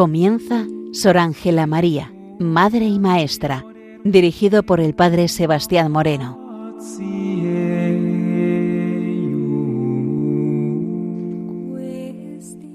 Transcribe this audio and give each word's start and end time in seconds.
Comienza 0.00 0.64
Sor 0.94 1.18
Ángela 1.18 1.66
María, 1.66 2.10
Madre 2.38 2.86
y 2.86 2.98
Maestra, 2.98 3.66
dirigido 4.02 4.62
por 4.62 4.80
el 4.80 4.94
Padre 4.94 5.28
Sebastián 5.28 5.92
Moreno. 5.92 6.38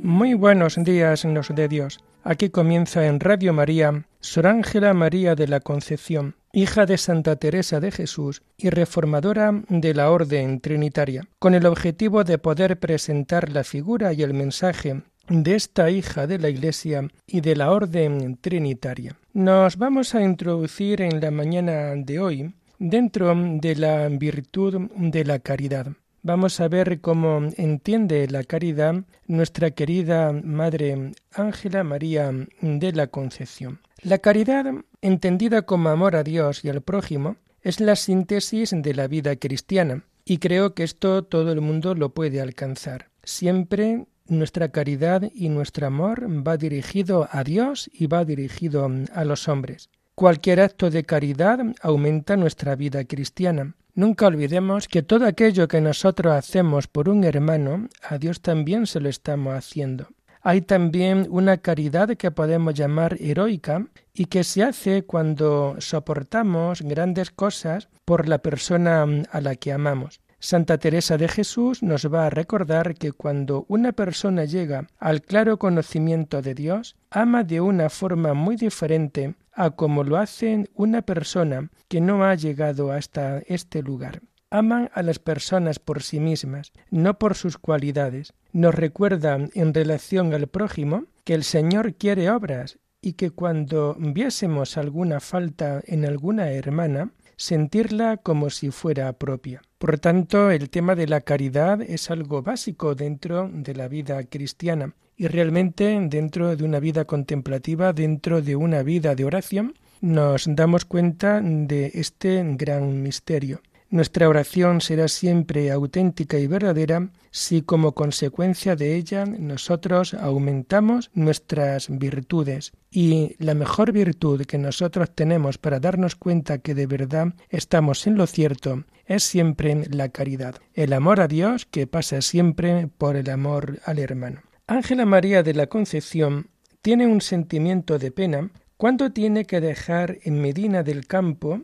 Muy 0.03 0.35
buenos 0.35 0.75
días 0.83 1.25
nos 1.25 1.47
de 1.49 1.67
Dios. 1.67 1.99
Aquí 2.23 2.51
comienza 2.51 3.07
en 3.07 3.19
Radio 3.19 3.53
María 3.53 4.05
Sor 4.19 4.45
Ángela 4.45 4.93
María 4.93 5.33
de 5.33 5.47
la 5.47 5.61
Concepción, 5.61 6.35
hija 6.53 6.85
de 6.85 6.99
Santa 6.99 7.37
Teresa 7.37 7.79
de 7.79 7.89
Jesús 7.89 8.43
y 8.55 8.69
reformadora 8.69 9.63
de 9.67 9.95
la 9.95 10.11
Orden 10.11 10.61
Trinitaria, 10.61 11.27
con 11.39 11.55
el 11.55 11.65
objetivo 11.65 12.23
de 12.23 12.37
poder 12.37 12.79
presentar 12.79 13.49
la 13.49 13.63
figura 13.63 14.13
y 14.13 14.21
el 14.21 14.35
mensaje 14.35 15.01
de 15.27 15.55
esta 15.55 15.89
hija 15.89 16.27
de 16.27 16.39
la 16.39 16.49
Iglesia 16.49 17.07
y 17.27 17.41
de 17.41 17.55
la 17.55 17.71
Orden 17.71 18.37
Trinitaria. 18.37 19.17
Nos 19.33 19.77
vamos 19.77 20.15
a 20.15 20.21
introducir 20.21 21.01
en 21.01 21.19
la 21.19 21.31
mañana 21.31 21.95
de 21.95 22.19
hoy 22.19 22.53
dentro 22.79 23.33
de 23.35 23.75
la 23.75 24.07
virtud 24.09 24.89
de 24.95 25.25
la 25.25 25.39
caridad. 25.39 25.87
Vamos 26.21 26.59
a 26.59 26.67
ver 26.67 27.01
cómo 27.01 27.51
entiende 27.55 28.27
la 28.27 28.43
caridad 28.43 28.95
nuestra 29.27 29.71
querida 29.71 30.31
Madre 30.31 31.11
Ángela 31.31 31.83
María 31.83 32.31
de 32.61 32.91
la 32.93 33.07
Concepción. 33.07 33.79
La 34.01 34.17
caridad, 34.17 34.65
entendida 35.01 35.63
como 35.63 35.89
amor 35.89 36.15
a 36.15 36.23
Dios 36.23 36.65
y 36.65 36.69
al 36.69 36.81
prójimo, 36.81 37.37
es 37.61 37.79
la 37.79 37.95
síntesis 37.95 38.71
de 38.75 38.93
la 38.93 39.07
vida 39.07 39.35
cristiana, 39.35 40.03
y 40.25 40.39
creo 40.39 40.73
que 40.73 40.83
esto 40.83 41.23
todo 41.23 41.51
el 41.51 41.61
mundo 41.61 41.93
lo 41.93 42.09
puede 42.09 42.41
alcanzar. 42.41 43.09
Siempre 43.23 44.05
nuestra 44.27 44.69
caridad 44.69 45.29
y 45.33 45.49
nuestro 45.49 45.87
amor 45.87 46.27
va 46.45 46.57
dirigido 46.57 47.27
a 47.31 47.43
Dios 47.43 47.89
y 47.93 48.07
va 48.07 48.25
dirigido 48.25 48.89
a 49.13 49.25
los 49.25 49.47
hombres. 49.47 49.89
Cualquier 50.15 50.61
acto 50.61 50.89
de 50.89 51.03
caridad 51.03 51.59
aumenta 51.81 52.37
nuestra 52.37 52.75
vida 52.75 53.03
cristiana. 53.03 53.75
Nunca 53.93 54.27
olvidemos 54.27 54.87
que 54.87 55.03
todo 55.03 55.25
aquello 55.25 55.67
que 55.67 55.81
nosotros 55.81 56.33
hacemos 56.33 56.87
por 56.87 57.09
un 57.09 57.23
hermano, 57.23 57.87
a 58.01 58.17
Dios 58.17 58.41
también 58.41 58.87
se 58.87 58.99
lo 58.99 59.09
estamos 59.09 59.53
haciendo. 59.53 60.07
Hay 60.41 60.61
también 60.61 61.27
una 61.31 61.57
caridad 61.57 62.09
que 62.17 62.29
podemos 62.29 62.75
llamar 62.75 63.17
heroica 63.19 63.87
y 64.13 64.25
que 64.25 64.43
se 64.43 64.63
hace 64.63 65.03
cuando 65.03 65.75
soportamos 65.79 66.81
grandes 66.81 67.31
cosas 67.31 67.89
por 68.05 68.27
la 68.29 68.37
persona 68.37 69.05
a 69.31 69.41
la 69.41 69.55
que 69.55 69.73
amamos. 69.73 70.21
Santa 70.45 70.77
Teresa 70.77 71.17
de 71.17 71.27
Jesús 71.27 71.81
nos 71.81 72.05
va 72.05 72.27
a 72.27 72.29
recordar 72.29 72.93
que 72.93 73.11
cuando 73.11 73.65
una 73.67 73.93
persona 73.93 74.45
llega 74.45 74.85
al 74.99 75.23
claro 75.23 75.57
conocimiento 75.57 76.43
de 76.43 76.53
Dios, 76.53 76.95
ama 77.09 77.43
de 77.43 77.61
una 77.61 77.89
forma 77.89 78.35
muy 78.35 78.55
diferente 78.55 79.33
a 79.53 79.71
como 79.71 80.03
lo 80.03 80.17
hace 80.17 80.69
una 80.75 81.01
persona 81.01 81.71
que 81.87 81.99
no 81.99 82.23
ha 82.23 82.35
llegado 82.35 82.91
hasta 82.91 83.39
este 83.47 83.81
lugar. 83.81 84.21
Aman 84.51 84.91
a 84.93 85.01
las 85.01 85.17
personas 85.17 85.79
por 85.79 86.03
sí 86.03 86.19
mismas, 86.19 86.73
no 86.91 87.17
por 87.17 87.33
sus 87.33 87.57
cualidades. 87.57 88.31
Nos 88.51 88.75
recuerdan 88.75 89.49
en 89.55 89.73
relación 89.73 90.31
al 90.35 90.45
prójimo 90.45 91.05
que 91.23 91.33
el 91.33 91.43
Señor 91.43 91.95
quiere 91.95 92.29
obras 92.29 92.77
y 93.01 93.13
que 93.13 93.31
cuando 93.31 93.95
viésemos 93.97 94.77
alguna 94.77 95.19
falta 95.21 95.81
en 95.87 96.05
alguna 96.05 96.51
hermana, 96.51 97.09
sentirla 97.37 98.17
como 98.17 98.49
si 98.49 98.71
fuera 98.71 99.11
propia. 99.13 99.61
Por 99.77 99.99
tanto, 99.99 100.51
el 100.51 100.69
tema 100.69 100.95
de 100.95 101.07
la 101.07 101.21
caridad 101.21 101.81
es 101.81 102.09
algo 102.09 102.41
básico 102.41 102.95
dentro 102.95 103.49
de 103.51 103.75
la 103.75 103.87
vida 103.87 104.23
cristiana 104.23 104.93
y 105.17 105.27
realmente 105.27 105.97
dentro 106.09 106.55
de 106.55 106.63
una 106.63 106.79
vida 106.79 107.05
contemplativa, 107.05 107.93
dentro 107.93 108.41
de 108.41 108.55
una 108.55 108.83
vida 108.83 109.15
de 109.15 109.25
oración, 109.25 109.73
nos 110.01 110.45
damos 110.47 110.85
cuenta 110.85 111.41
de 111.41 111.91
este 111.93 112.43
gran 112.55 113.01
misterio. 113.01 113.61
Nuestra 113.95 114.27
oración 114.27 114.81
será 114.81 115.07
siempre 115.07 115.71
auténtica 115.71 116.37
y 116.37 116.47
verdadera 116.47 117.11
si 117.31 117.61
como 117.61 117.93
consecuencia 117.93 118.75
de 118.75 118.93
ella 118.97 119.23
nosotros 119.23 120.13
aumentamos 120.13 121.11
nuestras 121.13 121.87
virtudes. 121.87 122.73
Y 122.91 123.37
la 123.39 123.53
mejor 123.53 123.93
virtud 123.93 124.45
que 124.47 124.57
nosotros 124.57 125.15
tenemos 125.15 125.57
para 125.57 125.79
darnos 125.79 126.17
cuenta 126.17 126.57
que 126.57 126.75
de 126.75 126.87
verdad 126.87 127.35
estamos 127.47 128.05
en 128.05 128.17
lo 128.17 128.27
cierto 128.27 128.83
es 129.05 129.23
siempre 129.23 129.85
la 129.89 130.09
caridad, 130.09 130.55
el 130.73 130.91
amor 130.91 131.21
a 131.21 131.29
Dios 131.29 131.65
que 131.65 131.87
pasa 131.87 132.21
siempre 132.21 132.89
por 132.97 133.15
el 133.15 133.29
amor 133.29 133.79
al 133.85 133.99
hermano. 133.99 134.41
Ángela 134.67 135.05
María 135.05 135.41
de 135.41 135.53
la 135.53 135.67
Concepción 135.67 136.49
tiene 136.81 137.07
un 137.07 137.21
sentimiento 137.21 137.97
de 137.97 138.11
pena 138.11 138.51
cuando 138.75 139.13
tiene 139.13 139.45
que 139.45 139.61
dejar 139.61 140.17
en 140.23 140.41
Medina 140.41 140.83
del 140.83 141.07
Campo 141.07 141.61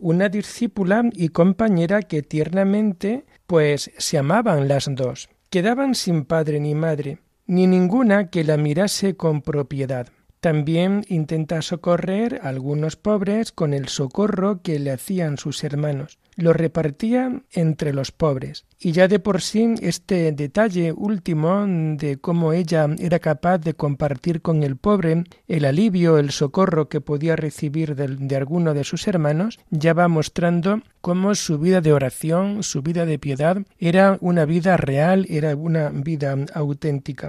una 0.00 0.28
discípula 0.28 1.02
y 1.12 1.28
compañera 1.28 2.02
que 2.02 2.22
tiernamente 2.22 3.24
pues 3.46 3.90
se 3.98 4.18
amaban 4.18 4.68
las 4.68 4.88
dos. 4.94 5.28
Quedaban 5.50 5.94
sin 5.94 6.24
padre 6.24 6.60
ni 6.60 6.74
madre, 6.74 7.18
ni 7.46 7.66
ninguna 7.66 8.30
que 8.30 8.44
la 8.44 8.56
mirase 8.56 9.16
con 9.16 9.42
propiedad. 9.42 10.08
También 10.42 11.04
intenta 11.06 11.62
socorrer 11.62 12.40
a 12.42 12.48
algunos 12.48 12.96
pobres 12.96 13.52
con 13.52 13.72
el 13.72 13.86
socorro 13.86 14.60
que 14.60 14.80
le 14.80 14.90
hacían 14.90 15.38
sus 15.38 15.62
hermanos. 15.62 16.18
Lo 16.34 16.52
repartía 16.52 17.42
entre 17.52 17.92
los 17.92 18.10
pobres. 18.10 18.64
Y 18.80 18.90
ya 18.90 19.06
de 19.06 19.20
por 19.20 19.40
sí 19.40 19.76
este 19.80 20.32
detalle 20.32 20.90
último 20.90 21.64
de 21.68 22.18
cómo 22.20 22.52
ella 22.52 22.88
era 22.98 23.20
capaz 23.20 23.58
de 23.58 23.74
compartir 23.74 24.42
con 24.42 24.64
el 24.64 24.74
pobre 24.74 25.22
el 25.46 25.64
alivio, 25.64 26.18
el 26.18 26.32
socorro 26.32 26.88
que 26.88 27.00
podía 27.00 27.36
recibir 27.36 27.94
de, 27.94 28.08
de 28.08 28.36
alguno 28.36 28.74
de 28.74 28.82
sus 28.82 29.06
hermanos, 29.06 29.60
ya 29.70 29.92
va 29.94 30.08
mostrando 30.08 30.82
cómo 31.00 31.36
su 31.36 31.60
vida 31.60 31.80
de 31.80 31.92
oración, 31.92 32.64
su 32.64 32.82
vida 32.82 33.06
de 33.06 33.20
piedad, 33.20 33.58
era 33.78 34.18
una 34.20 34.44
vida 34.44 34.76
real, 34.76 35.24
era 35.30 35.54
una 35.54 35.90
vida 35.90 36.34
auténtica. 36.52 37.28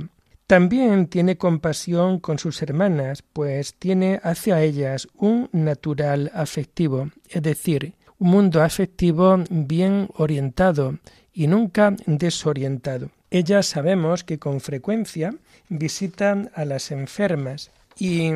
También 0.54 1.08
tiene 1.08 1.36
compasión 1.36 2.20
con 2.20 2.38
sus 2.38 2.62
hermanas, 2.62 3.24
pues 3.24 3.74
tiene 3.74 4.20
hacia 4.22 4.62
ellas 4.62 5.08
un 5.16 5.50
natural 5.52 6.30
afectivo, 6.36 7.10
es 7.28 7.42
decir, 7.42 7.96
un 8.20 8.30
mundo 8.30 8.62
afectivo 8.62 9.44
bien 9.50 10.10
orientado 10.14 11.00
y 11.34 11.48
nunca 11.48 11.96
desorientado. 12.06 13.10
Ellas 13.32 13.66
sabemos 13.66 14.24
que 14.24 14.38
con 14.38 14.62
frecuencia 14.62 15.34
visitan 15.70 16.52
a 16.54 16.66
las 16.66 16.92
enfermas 16.92 17.72
y 17.98 18.30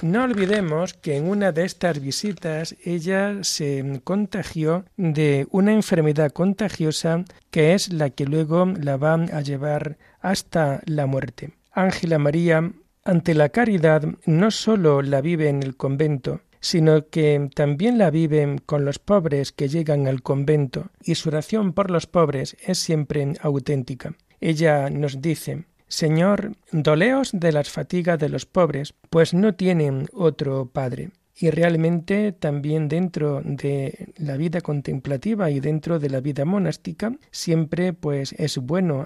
no 0.00 0.22
olvidemos 0.22 0.94
que 0.94 1.16
en 1.16 1.28
una 1.28 1.50
de 1.50 1.64
estas 1.64 2.00
visitas 2.00 2.76
ella 2.84 3.42
se 3.42 4.00
contagió 4.04 4.84
de 4.96 5.48
una 5.50 5.72
enfermedad 5.72 6.30
contagiosa 6.30 7.24
que 7.50 7.74
es 7.74 7.92
la 7.92 8.10
que 8.10 8.26
luego 8.26 8.64
la 8.66 8.96
va 8.96 9.14
a 9.14 9.40
llevar 9.40 9.98
hasta 10.20 10.80
la 10.86 11.06
muerte. 11.06 11.50
Ángela 11.74 12.18
María, 12.18 12.72
ante 13.04 13.34
la 13.34 13.50
caridad, 13.50 14.04
no 14.26 14.50
sólo 14.50 15.02
la 15.02 15.20
vive 15.20 15.48
en 15.48 15.62
el 15.62 15.76
convento, 15.76 16.40
sino 16.60 17.08
que 17.08 17.50
también 17.54 17.98
la 17.98 18.10
vive 18.10 18.60
con 18.64 18.84
los 18.84 18.98
pobres 18.98 19.52
que 19.52 19.68
llegan 19.68 20.06
al 20.06 20.22
convento, 20.22 20.90
y 21.02 21.16
su 21.16 21.28
oración 21.28 21.72
por 21.72 21.90
los 21.90 22.06
pobres 22.06 22.56
es 22.64 22.78
siempre 22.78 23.34
auténtica. 23.42 24.14
Ella 24.40 24.88
nos 24.88 25.20
dice 25.20 25.64
Señor, 25.88 26.56
doleos 26.72 27.30
de 27.32 27.52
las 27.52 27.70
fatigas 27.70 28.18
de 28.18 28.28
los 28.28 28.46
pobres, 28.46 28.94
pues 29.10 29.32
no 29.34 29.54
tienen 29.54 30.08
otro 30.12 30.66
Padre. 30.66 31.10
Y 31.36 31.50
realmente 31.50 32.32
también 32.32 32.88
dentro 32.88 33.42
de 33.44 34.12
la 34.16 34.36
vida 34.36 34.60
contemplativa 34.60 35.50
y 35.50 35.60
dentro 35.60 35.98
de 35.98 36.10
la 36.10 36.20
vida 36.20 36.44
monástica, 36.44 37.12
siempre 37.30 37.92
pues 37.92 38.32
es 38.38 38.58
bueno 38.58 39.04